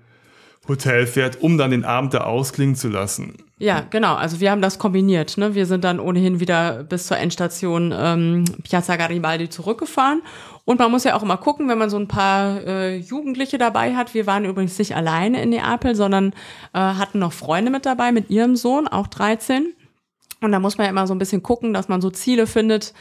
[0.68, 3.34] Hotel fährt, um dann den Abend da ausklingen zu lassen.
[3.58, 4.14] Ja, genau.
[4.14, 5.36] Also wir haben das kombiniert.
[5.36, 5.54] Ne?
[5.54, 10.22] Wir sind dann ohnehin wieder bis zur Endstation ähm, Piazza Garibaldi zurückgefahren.
[10.64, 13.96] Und man muss ja auch immer gucken, wenn man so ein paar äh, Jugendliche dabei
[13.96, 14.14] hat.
[14.14, 16.32] Wir waren übrigens nicht alleine in Neapel, sondern
[16.72, 19.74] äh, hatten noch Freunde mit dabei, mit ihrem Sohn, auch 13.
[20.41, 22.95] Und da muss man ja immer so ein bisschen gucken, dass man so Ziele findet,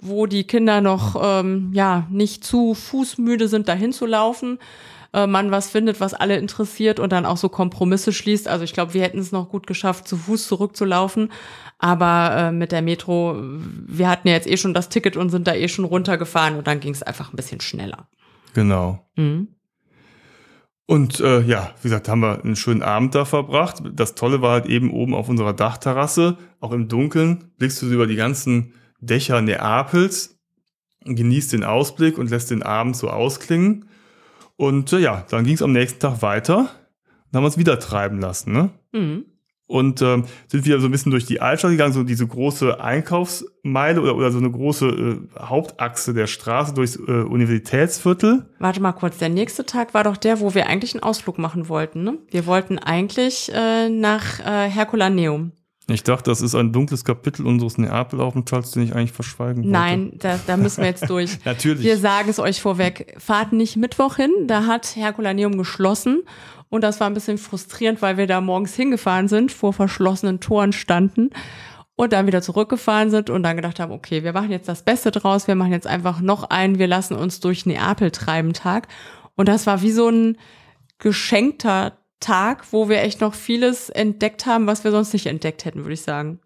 [0.00, 4.58] wo die Kinder noch ähm, ja nicht zu fußmüde sind, dahin zu laufen.
[5.12, 8.48] Äh, man was findet, was alle interessiert und dann auch so Kompromisse schließt.
[8.48, 11.32] Also ich glaube, wir hätten es noch gut geschafft, zu Fuß zurückzulaufen.
[11.78, 15.46] Aber äh, mit der Metro, wir hatten ja jetzt eh schon das Ticket und sind
[15.46, 18.08] da eh schon runtergefahren und dann ging es einfach ein bisschen schneller.
[18.54, 19.06] Genau.
[19.16, 19.48] Mhm.
[20.86, 23.82] Und äh, ja, wie gesagt, haben wir einen schönen Abend da verbracht.
[23.92, 28.06] Das Tolle war halt eben oben auf unserer Dachterrasse, auch im Dunkeln, blickst du über
[28.06, 30.38] die ganzen Dächer Neapels,
[31.04, 33.88] genießt den Ausblick und lässt den Abend so ausklingen.
[34.54, 36.70] Und äh, ja, dann ging es am nächsten Tag weiter.
[37.30, 38.52] Dann haben uns wieder treiben lassen.
[38.52, 38.70] Ne?
[38.92, 39.24] Mhm
[39.66, 44.00] und ähm, sind wieder so ein bisschen durch die Altstadt gegangen, so diese große Einkaufsmeile
[44.00, 48.46] oder, oder so eine große äh, Hauptachse der Straße durchs äh, Universitätsviertel.
[48.58, 51.68] Warte mal kurz, der nächste Tag war doch der, wo wir eigentlich einen Ausflug machen
[51.68, 52.04] wollten.
[52.04, 52.18] Ne?
[52.30, 55.52] Wir wollten eigentlich äh, nach äh, Herculaneum.
[55.88, 59.70] Ich dachte, das ist ein dunkles Kapitel unseres Neapel-Aufenthalts, den ich eigentlich verschweigen wollte.
[59.70, 61.38] Nein, da, da müssen wir jetzt durch.
[61.44, 61.84] Natürlich.
[61.84, 63.14] Wir sagen es euch vorweg.
[63.18, 66.22] Fahrt nicht Mittwoch hin, da hat Herculaneum geschlossen.
[66.68, 70.72] Und das war ein bisschen frustrierend, weil wir da morgens hingefahren sind, vor verschlossenen Toren
[70.72, 71.30] standen
[71.96, 75.10] und dann wieder zurückgefahren sind und dann gedacht haben, okay, wir machen jetzt das Beste
[75.10, 78.88] draus, wir machen jetzt einfach noch einen, wir lassen uns durch Neapel treiben Tag.
[79.34, 80.36] Und das war wie so ein
[80.98, 85.80] geschenkter Tag, wo wir echt noch vieles entdeckt haben, was wir sonst nicht entdeckt hätten,
[85.80, 86.40] würde ich sagen.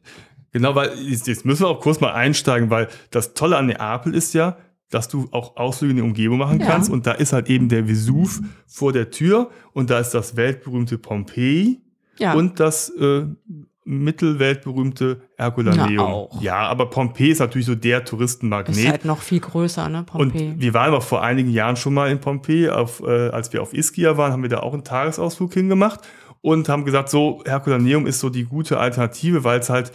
[0.52, 4.34] Genau, weil jetzt müssen wir auch kurz mal einsteigen, weil das Tolle an Neapel ist
[4.34, 4.56] ja,
[4.90, 6.88] dass du auch Ausflüge in die Umgebung machen kannst.
[6.88, 6.94] Ja.
[6.94, 10.98] Und da ist halt eben der Vesuv vor der Tür und da ist das weltberühmte
[10.98, 11.80] Pompeji
[12.18, 12.34] ja.
[12.34, 13.24] und das äh,
[13.84, 16.28] mittelweltberühmte Herculaneum.
[16.34, 18.76] Ja, ja, aber Pompeji ist natürlich so der Touristenmagnet.
[18.76, 20.50] Ist halt noch viel größer, ne, Pompeji.
[20.50, 23.62] Und wir waren aber vor einigen Jahren schon mal in Pompeji, auf, äh, als wir
[23.62, 26.00] auf Ischia waren, haben wir da auch einen Tagesausflug hingemacht
[26.42, 29.92] und haben gesagt, so Herculaneum ist so die gute Alternative, weil es halt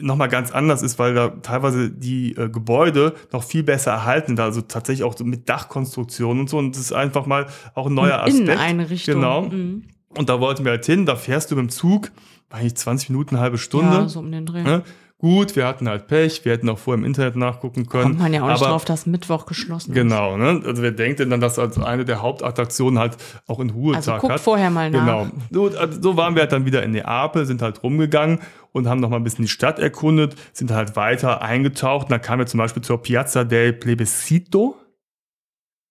[0.00, 4.40] nochmal ganz anders ist, weil da teilweise die äh, Gebäude noch viel besser erhalten sind,
[4.40, 6.58] also tatsächlich auch so mit Dachkonstruktion und so.
[6.58, 8.48] Und das ist einfach mal auch ein neuer Aspekt.
[8.48, 9.14] Inneneinrichtung.
[9.16, 9.42] Genau.
[9.42, 9.84] Mhm.
[10.16, 12.10] Und da wollten wir halt hin, da fährst du mit dem Zug,
[12.50, 13.92] eigentlich 20 Minuten, eine halbe Stunde.
[13.92, 14.62] Ja, so um den Dreh.
[14.62, 14.82] Ne?
[15.20, 18.04] Gut, wir hatten halt Pech, wir hätten auch vorher im Internet nachgucken können.
[18.04, 20.38] Kommt man ja auch nicht drauf, dass Mittwoch geschlossen genau, ist.
[20.38, 20.62] Genau, ne?
[20.64, 23.16] Also wer denkt denn dann, dass als eine der Hauptattraktionen halt
[23.48, 24.40] auch in Ruhetag also guckt hat?
[24.40, 25.00] vorher mal nach.
[25.00, 25.26] Genau.
[25.50, 28.38] So, also so waren wir halt dann wieder in Neapel, sind halt rumgegangen
[28.70, 32.04] und haben noch mal ein bisschen die Stadt erkundet, sind halt weiter eingetaucht.
[32.04, 34.76] Und dann kamen wir zum Beispiel zur Piazza del Plebiscito.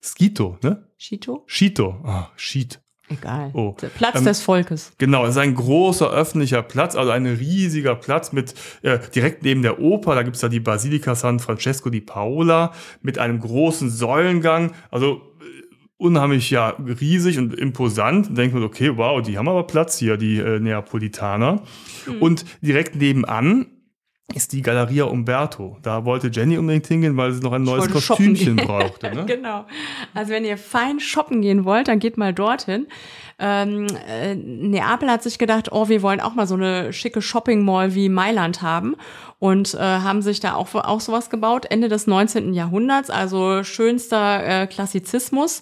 [0.01, 0.87] Skito, ne?
[0.97, 1.43] Schito?
[1.47, 2.01] Schito.
[2.05, 2.79] Oh, Schied.
[3.09, 3.51] Egal.
[3.53, 3.75] Oh.
[3.81, 4.91] Der Platz Ähm, des Volkes.
[4.97, 9.61] Genau, es ist ein großer öffentlicher Platz, also ein riesiger Platz mit äh, direkt neben
[9.61, 14.73] der Oper, da gibt's da die Basilika San Francesco di Paola mit einem großen Säulengang,
[14.91, 15.45] also äh,
[15.97, 18.37] unheimlich ja riesig und imposant.
[18.37, 21.61] Denkt man, okay, wow, die haben aber Platz hier, die äh, Neapolitaner.
[22.19, 23.67] Und direkt nebenan
[24.33, 25.77] ist die Galleria Umberto.
[25.81, 29.13] Da wollte Jenny unbedingt hingehen, weil sie noch ein neues Kostümchen brauchte.
[29.13, 29.25] Ne?
[29.37, 29.65] Genau.
[30.13, 32.87] Also wenn ihr fein shoppen gehen wollt, dann geht mal dorthin.
[33.39, 37.63] Ähm, äh, Neapel hat sich gedacht, oh, wir wollen auch mal so eine schicke Shopping
[37.63, 38.95] Mall wie Mailand haben
[39.39, 42.53] und äh, haben sich da auch, auch sowas gebaut, Ende des 19.
[42.53, 45.61] Jahrhunderts, also schönster äh, Klassizismus.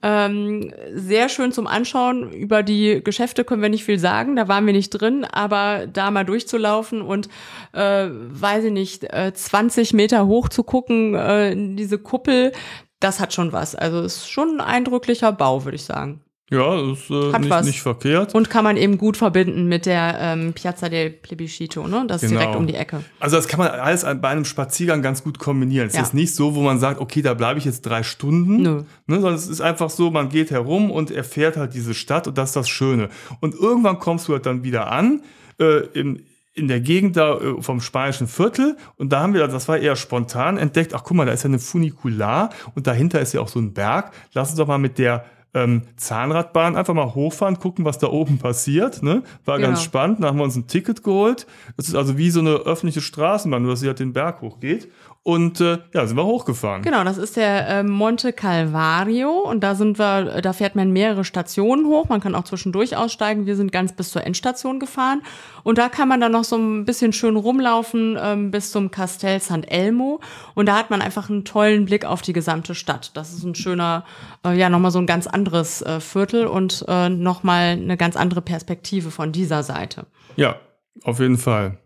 [0.00, 2.30] Ähm, sehr schön zum Anschauen.
[2.30, 6.12] Über die Geschäfte können wir nicht viel sagen, da waren wir nicht drin, aber da
[6.12, 7.28] mal durchzulaufen und
[7.72, 12.52] äh, weiß ich nicht, äh, 20 Meter hoch zu gucken, äh, diese Kuppel,
[13.00, 13.74] das hat schon was.
[13.74, 16.20] Also ist schon ein eindrücklicher Bau, würde ich sagen.
[16.50, 17.66] Ja, das ist äh, Hat nicht, was.
[17.66, 18.34] nicht verkehrt.
[18.34, 22.04] Und kann man eben gut verbinden mit der ähm, Piazza del Plebiscito, ne?
[22.08, 22.40] Das ist Genau.
[22.40, 23.04] direkt um die Ecke.
[23.20, 25.88] Also das kann man alles bei einem Spaziergang ganz gut kombinieren.
[25.88, 26.02] Es Ja.
[26.02, 28.82] ist nicht so, wo man sagt, okay, da bleibe ich jetzt drei Stunden, Nö.
[29.06, 32.38] Ne, sondern es ist einfach so, man geht herum und erfährt halt diese Stadt und
[32.38, 33.10] das ist das Schöne.
[33.40, 35.20] Und irgendwann kommst du halt dann wieder an
[35.60, 36.24] äh, in,
[36.54, 39.96] in der Gegend da äh, vom spanischen Viertel und da haben wir, das war eher
[39.96, 43.48] spontan, entdeckt, ach guck mal, da ist ja eine Funikular und dahinter ist ja auch
[43.48, 44.12] so ein Berg.
[44.32, 45.24] Lass uns doch mal mit der
[45.64, 49.02] ähm, Zahnradbahn einfach mal hochfahren, gucken, was da oben passiert.
[49.02, 49.22] Ne?
[49.44, 49.84] War ganz Genau.
[49.84, 50.22] spannend.
[50.22, 51.46] Da haben wir uns ein Ticket geholt.
[51.76, 54.88] Das ist also wie so eine öffentliche Straßenbahn, nur dass sie halt den Berg hochgeht.
[55.28, 56.80] Und äh, ja, sind wir hochgefahren.
[56.80, 61.22] Genau, das ist der äh, Monte Calvario und da sind wir, da fährt man mehrere
[61.22, 62.08] Stationen hoch.
[62.08, 63.44] Man kann auch zwischendurch aussteigen.
[63.44, 65.20] Wir sind ganz bis zur Endstation gefahren
[65.64, 69.38] und da kann man dann noch so ein bisschen schön rumlaufen ähm, bis zum Castel
[69.38, 70.22] San Elmo
[70.54, 73.10] und da hat man einfach einen tollen Blick auf die gesamte Stadt.
[73.14, 74.06] Das ist ein schöner,
[74.46, 78.40] äh, ja nochmal so ein ganz anderes äh, Viertel und äh, nochmal eine ganz andere
[78.40, 80.06] Perspektive von dieser Seite.
[80.36, 80.56] Ja,
[81.02, 81.76] auf jeden Fall.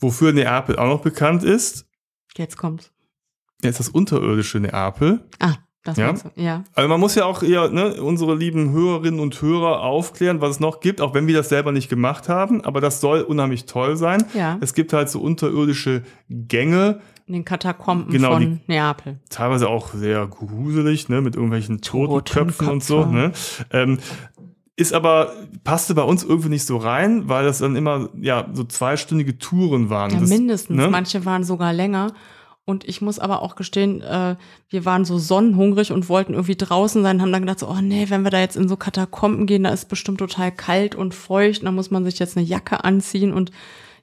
[0.00, 1.84] Wofür Neapel auch noch bekannt ist,
[2.36, 2.90] Jetzt kommt's.
[3.62, 5.20] ist das unterirdische Neapel.
[5.40, 5.54] Ah,
[5.84, 6.12] das Ja?
[6.12, 6.18] du.
[6.36, 6.64] Ja.
[6.74, 10.60] Also man muss ja auch eher ne, unsere lieben Hörerinnen und Hörer aufklären, was es
[10.60, 12.64] noch gibt, auch wenn wir das selber nicht gemacht haben.
[12.64, 14.24] Aber das soll unheimlich toll sein.
[14.34, 14.58] Ja.
[14.60, 19.18] Es gibt halt so unterirdische Gänge, In den Katakomben Genau, von Neapel.
[19.30, 23.04] teilweise auch sehr gruselig, ne, mit irgendwelchen Totenköpfen und so.
[23.04, 23.64] Totenköpfe.
[23.72, 23.78] Ne.
[23.82, 23.98] Ähm,
[24.76, 28.64] ist aber, passte bei uns irgendwie nicht so rein, weil das dann immer, ja, so
[28.64, 30.10] zweistündige Touren waren.
[30.10, 30.76] Ja, das, mindestens.
[30.76, 30.88] ne?
[30.88, 32.12] Manche waren sogar länger.
[32.66, 34.36] Und ich muss aber auch gestehen, äh,
[34.70, 38.06] wir waren so sonnenhungrig und wollten irgendwie draußen sein, haben dann gedacht, so, oh nee,
[38.08, 41.60] wenn wir da jetzt in so Katakomben gehen, da ist bestimmt total kalt und feucht,
[41.60, 43.50] und dann muss man sich jetzt eine Jacke anziehen und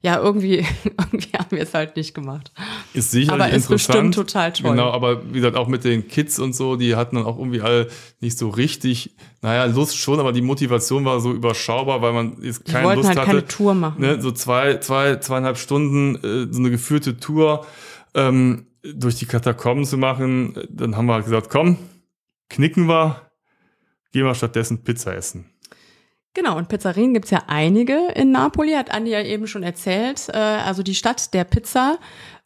[0.03, 0.65] ja, irgendwie,
[0.97, 2.51] irgendwie haben wir es halt nicht gemacht.
[2.93, 4.11] Ist sicherlich Aber ist interessant.
[4.11, 4.71] bestimmt total toll.
[4.71, 7.61] Genau, aber wie gesagt, auch mit den Kids und so, die hatten dann auch irgendwie
[7.61, 7.87] alle
[8.19, 12.65] nicht so richtig, naja, Lust schon, aber die Motivation war so überschaubar, weil man jetzt
[12.65, 13.27] keine Lust halt hatte.
[13.27, 14.01] keine Tour machen.
[14.01, 17.65] Ne, so zwei, zwei, zweieinhalb Stunden äh, so eine geführte Tour
[18.15, 20.55] ähm, durch die Katakomben zu machen.
[20.69, 21.77] Dann haben wir halt gesagt, komm,
[22.49, 23.21] knicken wir,
[24.11, 25.50] gehen wir stattdessen Pizza essen.
[26.33, 30.29] Genau, und Pizzerien gibt's ja einige in Napoli, hat Andi ja eben schon erzählt.
[30.29, 31.97] Äh, also die Stadt der Pizza.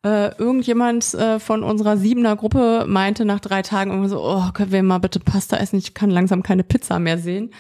[0.04, 4.72] Äh, irgendjemand äh, von unserer Siebener Gruppe meinte nach drei Tagen irgendwie so, oh, können
[4.72, 5.78] wir mal bitte Pasta essen?
[5.78, 7.52] Ich kann langsam keine Pizza mehr sehen.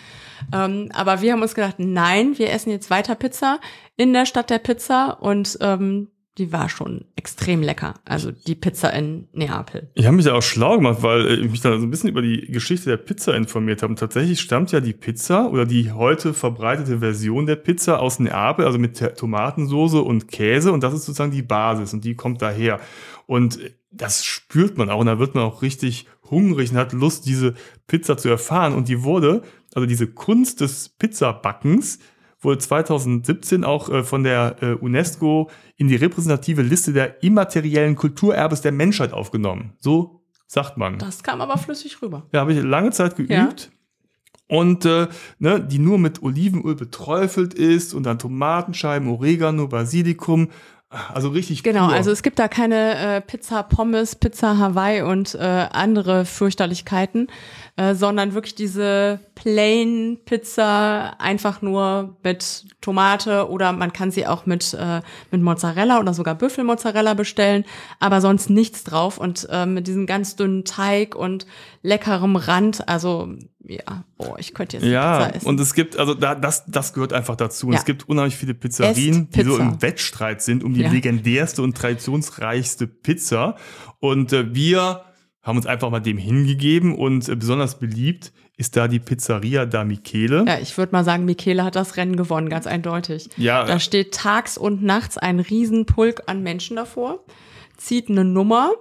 [0.53, 3.59] Ähm, aber wir haben uns gedacht, nein, wir essen jetzt weiter Pizza
[3.95, 7.93] in der Stadt der Pizza und ähm, die war schon extrem lecker.
[8.03, 9.89] Also die Pizza in Neapel.
[9.93, 12.09] Ich habe mich da auch schlau gemacht, weil äh, ich mich da so ein bisschen
[12.09, 13.91] über die Geschichte der Pizza informiert habe.
[13.91, 18.65] Und tatsächlich stammt ja die Pizza oder die heute verbreitete Version der Pizza aus Neapel,
[18.65, 20.73] also mit Tomatensoße und Käse.
[20.73, 22.79] Und das ist sozusagen die Basis und die kommt daher.
[23.27, 26.91] Und äh, das spürt man auch und da wird man auch richtig hungrig und hat
[26.91, 27.53] Lust, diese
[27.87, 28.73] Pizza zu erfahren.
[28.73, 29.41] Und die wurde,
[29.73, 31.99] also diese Kunst des Pizzabackens,
[32.45, 38.61] wurde 2017 auch äh, von der äh, UNESCO in die repräsentative Liste der immateriellen Kulturerbes
[38.61, 39.73] der Menschheit aufgenommen.
[39.79, 40.97] So sagt man.
[40.99, 42.27] Das kam aber flüssig rüber.
[42.31, 43.71] Ja, habe ich lange Zeit geübt.
[44.47, 45.07] Und äh,
[45.39, 50.49] ne, die nur mit Olivenöl beträufelt ist und dann Tomatenscheiben, Oregano, Basilikum.
[51.13, 51.95] Also richtig Genau, pur.
[51.95, 57.27] also es gibt da keine äh, Pizza Pommes, Pizza Hawaii und äh, andere Fürchterlichkeiten,
[57.77, 64.45] äh, sondern wirklich diese Plain Pizza einfach nur mit Tomate oder man kann sie auch
[64.45, 65.01] mit, äh,
[65.31, 67.65] mit Mozzarella oder sogar Büffelmozzarella bestellen,
[67.99, 71.45] aber sonst nichts drauf und äh, mit diesem ganz dünnen Teig und
[71.81, 73.29] leckerem Rand, also
[73.67, 75.47] ja, oh, ich könnte jetzt Ja, Pizza essen.
[75.47, 77.67] und es gibt, also da, das, das gehört einfach dazu.
[77.67, 77.79] Und Ja.
[77.79, 79.63] es gibt unheimlich viele Pizzerien, Esst die so Pizza.
[79.63, 80.91] im Wettstreit sind um die Ja.
[80.91, 83.55] legendärste und traditionsreichste Pizza.
[83.99, 85.01] Und äh, wir
[85.45, 89.83] haben uns einfach mal dem hingegeben und äh, besonders beliebt ist da die Pizzeria da
[89.83, 90.43] Michele.
[90.47, 93.29] Ja, ich würde mal sagen, Michele hat das Rennen gewonnen, ganz eindeutig.
[93.37, 93.63] Ja.
[93.65, 97.19] Da steht tags und nachts ein Riesenpulk an Menschen davor,
[97.77, 98.71] zieht eine Nummer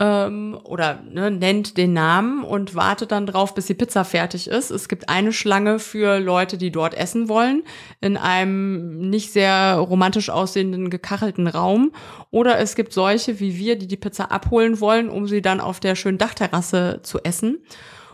[0.00, 4.70] ähm, oder ne, nennt den Namen und wartet dann drauf, bis die Pizza fertig ist.
[4.70, 7.62] Es gibt eine Schlange für Leute, die dort essen wollen,
[8.00, 11.92] in einem nicht sehr romantisch aussehenden gekachelten Raum.
[12.30, 15.80] Oder es gibt solche wie wir, die die Pizza abholen wollen, um sie dann auf
[15.80, 17.58] der schönen Dachterrasse zu essen.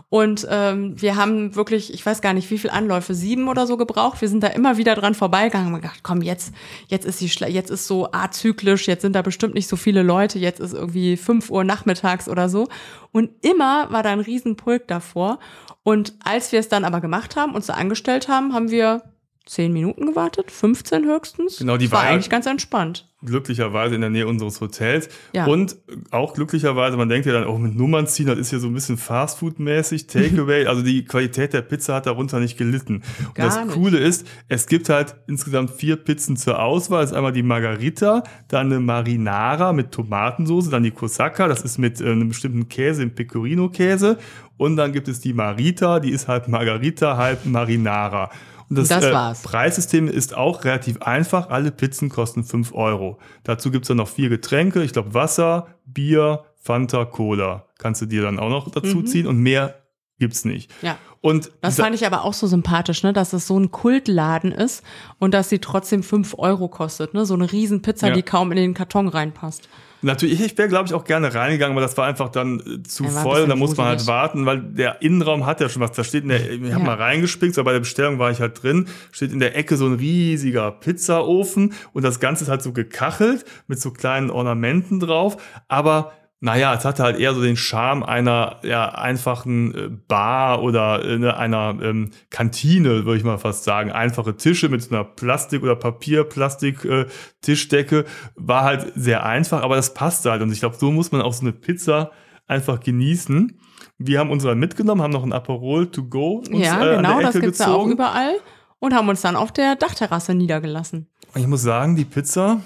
[0.08, 3.76] Und ähm, wir haben wirklich, ich weiß gar nicht, wie viel Anläufe, sieben oder so
[3.76, 4.20] gebraucht.
[4.20, 6.54] Wir sind da immer wieder dran vorbeigegangen und gedacht, komm, jetzt,
[6.86, 10.02] jetzt ist die, Schla jetzt ist so azyklisch, jetzt sind da bestimmt nicht so viele
[10.02, 12.68] Leute, jetzt ist irgendwie fünf Uhr nachmittags oder so.
[13.10, 15.40] Und immer war da ein Riesenpulk davor.
[15.82, 19.02] Und als wir es dann aber gemacht haben, uns da angestellt haben, haben wir
[19.46, 21.58] zehn Minuten gewartet, 15 höchstens.
[21.58, 23.08] Genau, die war war- eigentlich ganz entspannt.
[23.24, 25.08] glücklicherweise in der Nähe unseres Hotels.
[25.32, 25.46] Ja.
[25.46, 25.76] Und
[26.10, 28.74] auch glücklicherweise, man denkt ja dann auch mit Nummern ziehen, das ist ja so ein
[28.74, 30.66] bisschen Fastfood-mäßig, Takeaway.
[30.66, 33.02] also die Qualität der Pizza hat darunter nicht gelitten.
[33.20, 33.74] Und Gar das nicht.
[33.74, 37.02] Coole ist, es gibt halt insgesamt vier Pizzen zur Auswahl.
[37.02, 41.78] Das ist einmal die Margarita, dann eine Marinara mit Tomatensauce, dann die Corsacca, das ist
[41.78, 44.18] mit äh, einem bestimmten Käse, dem Pecorino-Käse.
[44.56, 48.30] Und dann gibt es die Marita, die ist halb Margarita, halb Marinara.
[48.68, 49.42] Das, Das äh, war's.
[49.42, 51.50] Preissystem ist auch relativ einfach.
[51.50, 53.18] Alle Pizzen kosten 5 Euro.
[53.44, 54.82] Dazu gibt's dann noch vier Getränke.
[54.82, 57.66] Ich glaube Wasser, Bier, Fanta, Cola.
[57.78, 59.76] Kannst du dir dann auch noch dazu ziehen und mehr
[60.18, 60.72] gibt's nicht.
[60.82, 60.96] Ja.
[61.20, 64.82] Und Das fand ich aber auch so sympathisch, ne, dass es so ein Kultladen ist
[65.18, 68.14] und dass sie trotzdem fünf Euro kostet, ne, so eine Riesenpizza, Ja.
[68.14, 69.68] die kaum in den Karton reinpasst.
[70.06, 73.04] Natürlich, ich wäre, glaube ich, auch gerne reingegangen, aber das war einfach dann äh, zu
[73.04, 73.42] ein voll.
[73.42, 75.92] Und da muss man halt warten, weil der Innenraum hat ja schon was.
[75.92, 76.78] Da steht in der, ich habe Ja.
[76.78, 79.86] mal reingespickt, aber bei der Bestellung war ich halt drin, steht in der Ecke so
[79.86, 85.36] ein riesiger Pizzaofen und das Ganze ist halt so gekachelt mit so kleinen Ornamenten drauf.
[85.68, 91.02] Aber naja, es hatte halt eher so den Charme einer ja, einfachen äh, Bar oder
[91.04, 93.90] äh, ne, einer ähm, Kantine, würde ich mal fast sagen.
[93.90, 100.30] Einfache Tische mit so einer Plastik- oder Papier-Plastik-Tischdecke war halt sehr einfach, aber das passte
[100.30, 100.42] halt.
[100.42, 102.10] Und ich glaube, so muss man auch so eine Pizza
[102.46, 103.58] einfach genießen.
[103.98, 107.40] Wir haben unsere mitgenommen, haben noch ein Aperol to go uns, ja, äh, genau, das
[107.40, 108.34] gibt's ja auch überall
[108.78, 111.08] und haben uns dann auf der Dachterrasse niedergelassen.
[111.34, 112.60] Und ich muss sagen, die Pizza,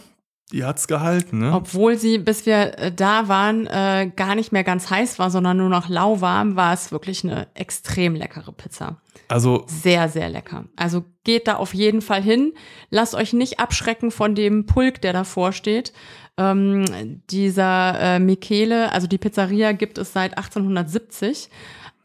[0.53, 1.39] die hat's gehalten.
[1.39, 1.53] Ne?
[1.55, 5.57] Obwohl sie, bis wir äh, da waren, äh, gar nicht mehr ganz heiß war, sondern
[5.57, 9.01] nur noch lauwarm, war es wirklich eine extrem leckere Pizza.
[9.29, 10.65] Also Sehr, sehr lecker.
[10.77, 12.53] Also geht da auf jeden Fall hin.
[12.91, 15.93] Lasst euch nicht abschrecken von dem Pulk, der davor steht.
[16.37, 21.49] Ähm, dieser äh, Michele, also die Pizzeria gibt es seit 1870.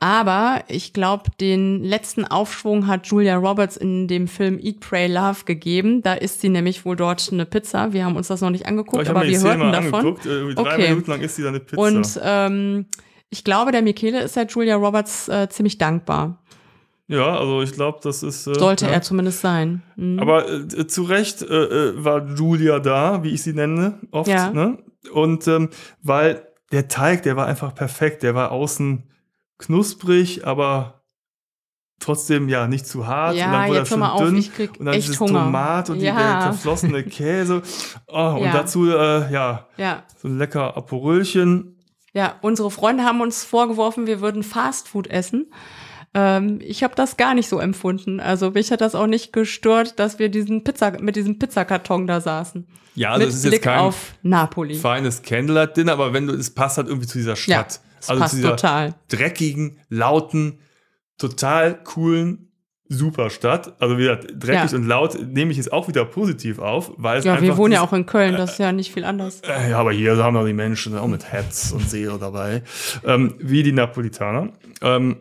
[0.05, 5.45] Aber ich glaube, den letzten Aufschwung hat Julia Roberts in dem Film Eat, Pray, Love
[5.45, 6.03] gegeben.
[6.03, 7.91] Da isst sie nämlich wohl dort eine Pizza.
[7.91, 10.17] Wir haben uns das noch nicht angeguckt, aber wir hörten davon.
[10.17, 10.89] Äh, drei Okay.
[10.89, 11.81] Minuten lang ist sie da eine Pizza.
[11.81, 12.85] Und ähm,
[13.31, 16.37] ich glaube, der Michele ist der Julia Roberts äh, ziemlich dankbar.
[17.07, 18.45] ja, also ich glaube, das ist.
[18.45, 18.91] Äh, Sollte ja.
[18.91, 19.81] er zumindest sein.
[19.95, 20.19] Mhm.
[20.19, 24.29] Aber äh, zu Recht äh, äh, war Julia da, wie ich sie nenne, oft.
[24.29, 24.51] Ja.
[24.51, 24.77] Ne?
[25.11, 25.69] Und ähm,
[26.03, 28.21] weil der Teig, der war einfach perfekt.
[28.21, 29.09] Der war außen
[29.57, 31.01] knusprig, aber
[31.99, 33.35] trotzdem ja nicht zu hart.
[33.35, 34.37] Ja, und dann wurde jetzt er hör schön mal auf, dünn.
[34.37, 35.43] ich krieg und dann echt dieses Hunger.
[35.45, 36.15] Tomat und die, Ja.
[36.15, 37.61] der verflossene Käse.
[38.07, 38.51] Oh, Und Ja.
[38.53, 40.03] dazu, äh, ja, ja.
[40.21, 41.79] so ein lecker Aperölchen.
[42.13, 45.51] Ja, unsere Freunde haben uns vorgeworfen, wir würden Fastfood essen.
[46.13, 48.21] Ähm, ich habe das gar nicht so empfunden.
[48.21, 52.21] Also mich hat das auch nicht gestört, dass wir diesen Pizza mit diesem Pizzakarton da
[52.21, 52.67] saßen.
[52.95, 54.75] Ja, also mit es ist jetzt Blick kein auf Napoli.
[54.75, 57.81] feines Candlelight-Dinner, aber wenn du, es passt halt irgendwie zu dieser Stadt.
[58.05, 58.95] Es also passt total.
[59.09, 60.59] dreckigen, lauten,
[61.17, 62.51] total coolen
[62.87, 63.81] Superstadt.
[63.81, 64.77] Also wieder dreckig Ja.
[64.77, 67.81] und laut nehme ich es auch wieder positiv auf, weil es Ja, wir wohnen ja
[67.81, 69.41] auch in Köln, das ist ja nicht viel anders.
[69.41, 72.61] Äh, Ja, aber hier haben wir die Menschen auch mit Herz und Seele dabei,
[73.03, 74.49] ähm, wie die Napolitaner.
[74.81, 75.17] Ähm,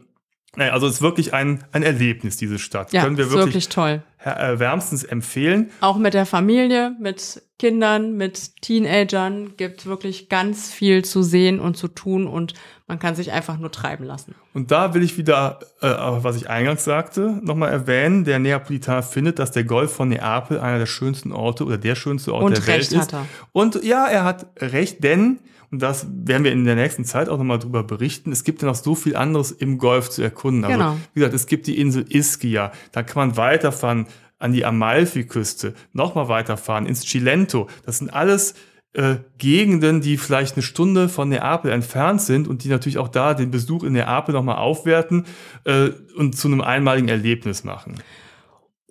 [0.56, 2.92] also es ist wirklich ein, ein Erlebnis, diese Stadt.
[2.92, 4.02] Ja, Können wir wirklich, wirklich toll.
[4.22, 5.70] äh, wärmstens empfehlen.
[5.80, 11.76] Auch mit der Familie, mit Kindern, mit Teenagern gibt wirklich ganz viel zu sehen und
[11.76, 12.54] zu tun und
[12.86, 14.34] man kann sich einfach nur treiben lassen.
[14.52, 18.24] Und da will ich wieder, äh, was ich eingangs sagte, nochmal erwähnen.
[18.24, 22.34] Der Neapolitaner findet, dass der Golf von Neapel einer der schönsten Orte oder der schönste
[22.34, 22.98] Ort Und der Welt recht ist.
[22.98, 23.26] hat er.
[23.52, 25.38] Und ja, er hat recht, denn,
[25.70, 28.68] und das werden wir in der nächsten Zeit auch nochmal drüber berichten, es gibt ja
[28.68, 30.64] noch so viel anderes im Golf zu erkunden.
[30.64, 30.96] Also, Genau.
[31.14, 34.06] wie gesagt, es gibt die Insel Ischia, da kann man weiterfahren
[34.44, 37.68] an die Amalfi-Küste, nochmal weiterfahren ins Cilento.
[37.86, 38.54] Das sind alles
[38.92, 43.32] äh, Gegenden, die vielleicht eine Stunde von Neapel entfernt sind und die natürlich auch da
[43.32, 45.24] den Besuch in Neapel nochmal aufwerten
[45.64, 47.96] äh, und zu einem einmaligen Erlebnis machen.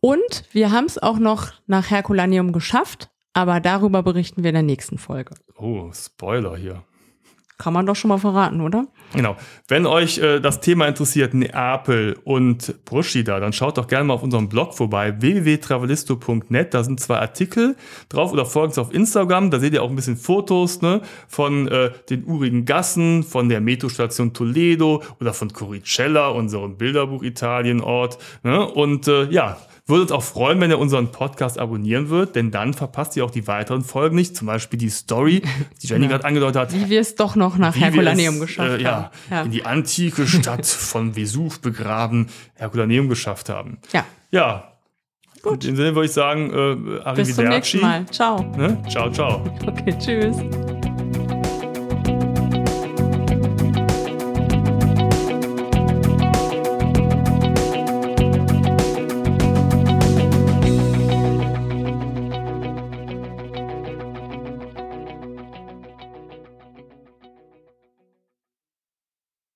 [0.02, 4.64] Und wir haben es auch noch nach Herculaneum geschafft, aber darüber berichten wir in der
[4.64, 5.36] nächsten Folge.
[5.56, 6.84] Oh, Spoiler hier.
[7.58, 8.88] Kann man doch schon mal verraten, oder?
[9.14, 9.38] Genau.
[9.68, 14.24] Wenn euch äh, das Thema interessiert, Neapel und Bruschida, dann schaut doch gerne mal auf
[14.24, 16.74] unserem Blog vorbei, www.travelisto.net.
[16.74, 17.76] Da sind zwei Artikel
[18.10, 19.52] drauf oder folgt uns auf Instagram.
[19.52, 23.62] Da seht ihr auch ein bisschen Fotos ne, von äh, den urigen Gassen, von der
[23.62, 28.18] Metrostation Toledo oder von Coricella, unserem Bilderbuch Italienort.
[28.42, 28.68] Ne?
[28.68, 32.74] Und äh, ja, würde uns auch freuen, wenn ihr unseren Podcast abonnieren würdet, denn dann
[32.74, 34.36] verpasst ihr auch die weiteren Folgen nicht.
[34.36, 35.42] Zum Beispiel die Story,
[35.82, 36.12] die Jenny ja.
[36.12, 36.74] gerade angedeutet hat.
[36.74, 39.10] Wie wir es doch noch nach Herculaneum geschafft äh, ja, haben.
[39.30, 39.42] Ja.
[39.44, 43.80] In die antike Stadt von Vesuv begraben, Herculaneum geschafft haben.
[43.92, 44.06] Ja.
[44.32, 44.70] Ja.
[45.42, 45.66] Gut.
[45.66, 48.06] In dem Sinne würde ich sagen, äh, Bis zum nächsten Mal.
[48.06, 48.42] Ciao.
[48.56, 48.82] Ne?
[48.90, 49.44] Ciao, ciao.
[49.68, 50.38] Okay, tschüss.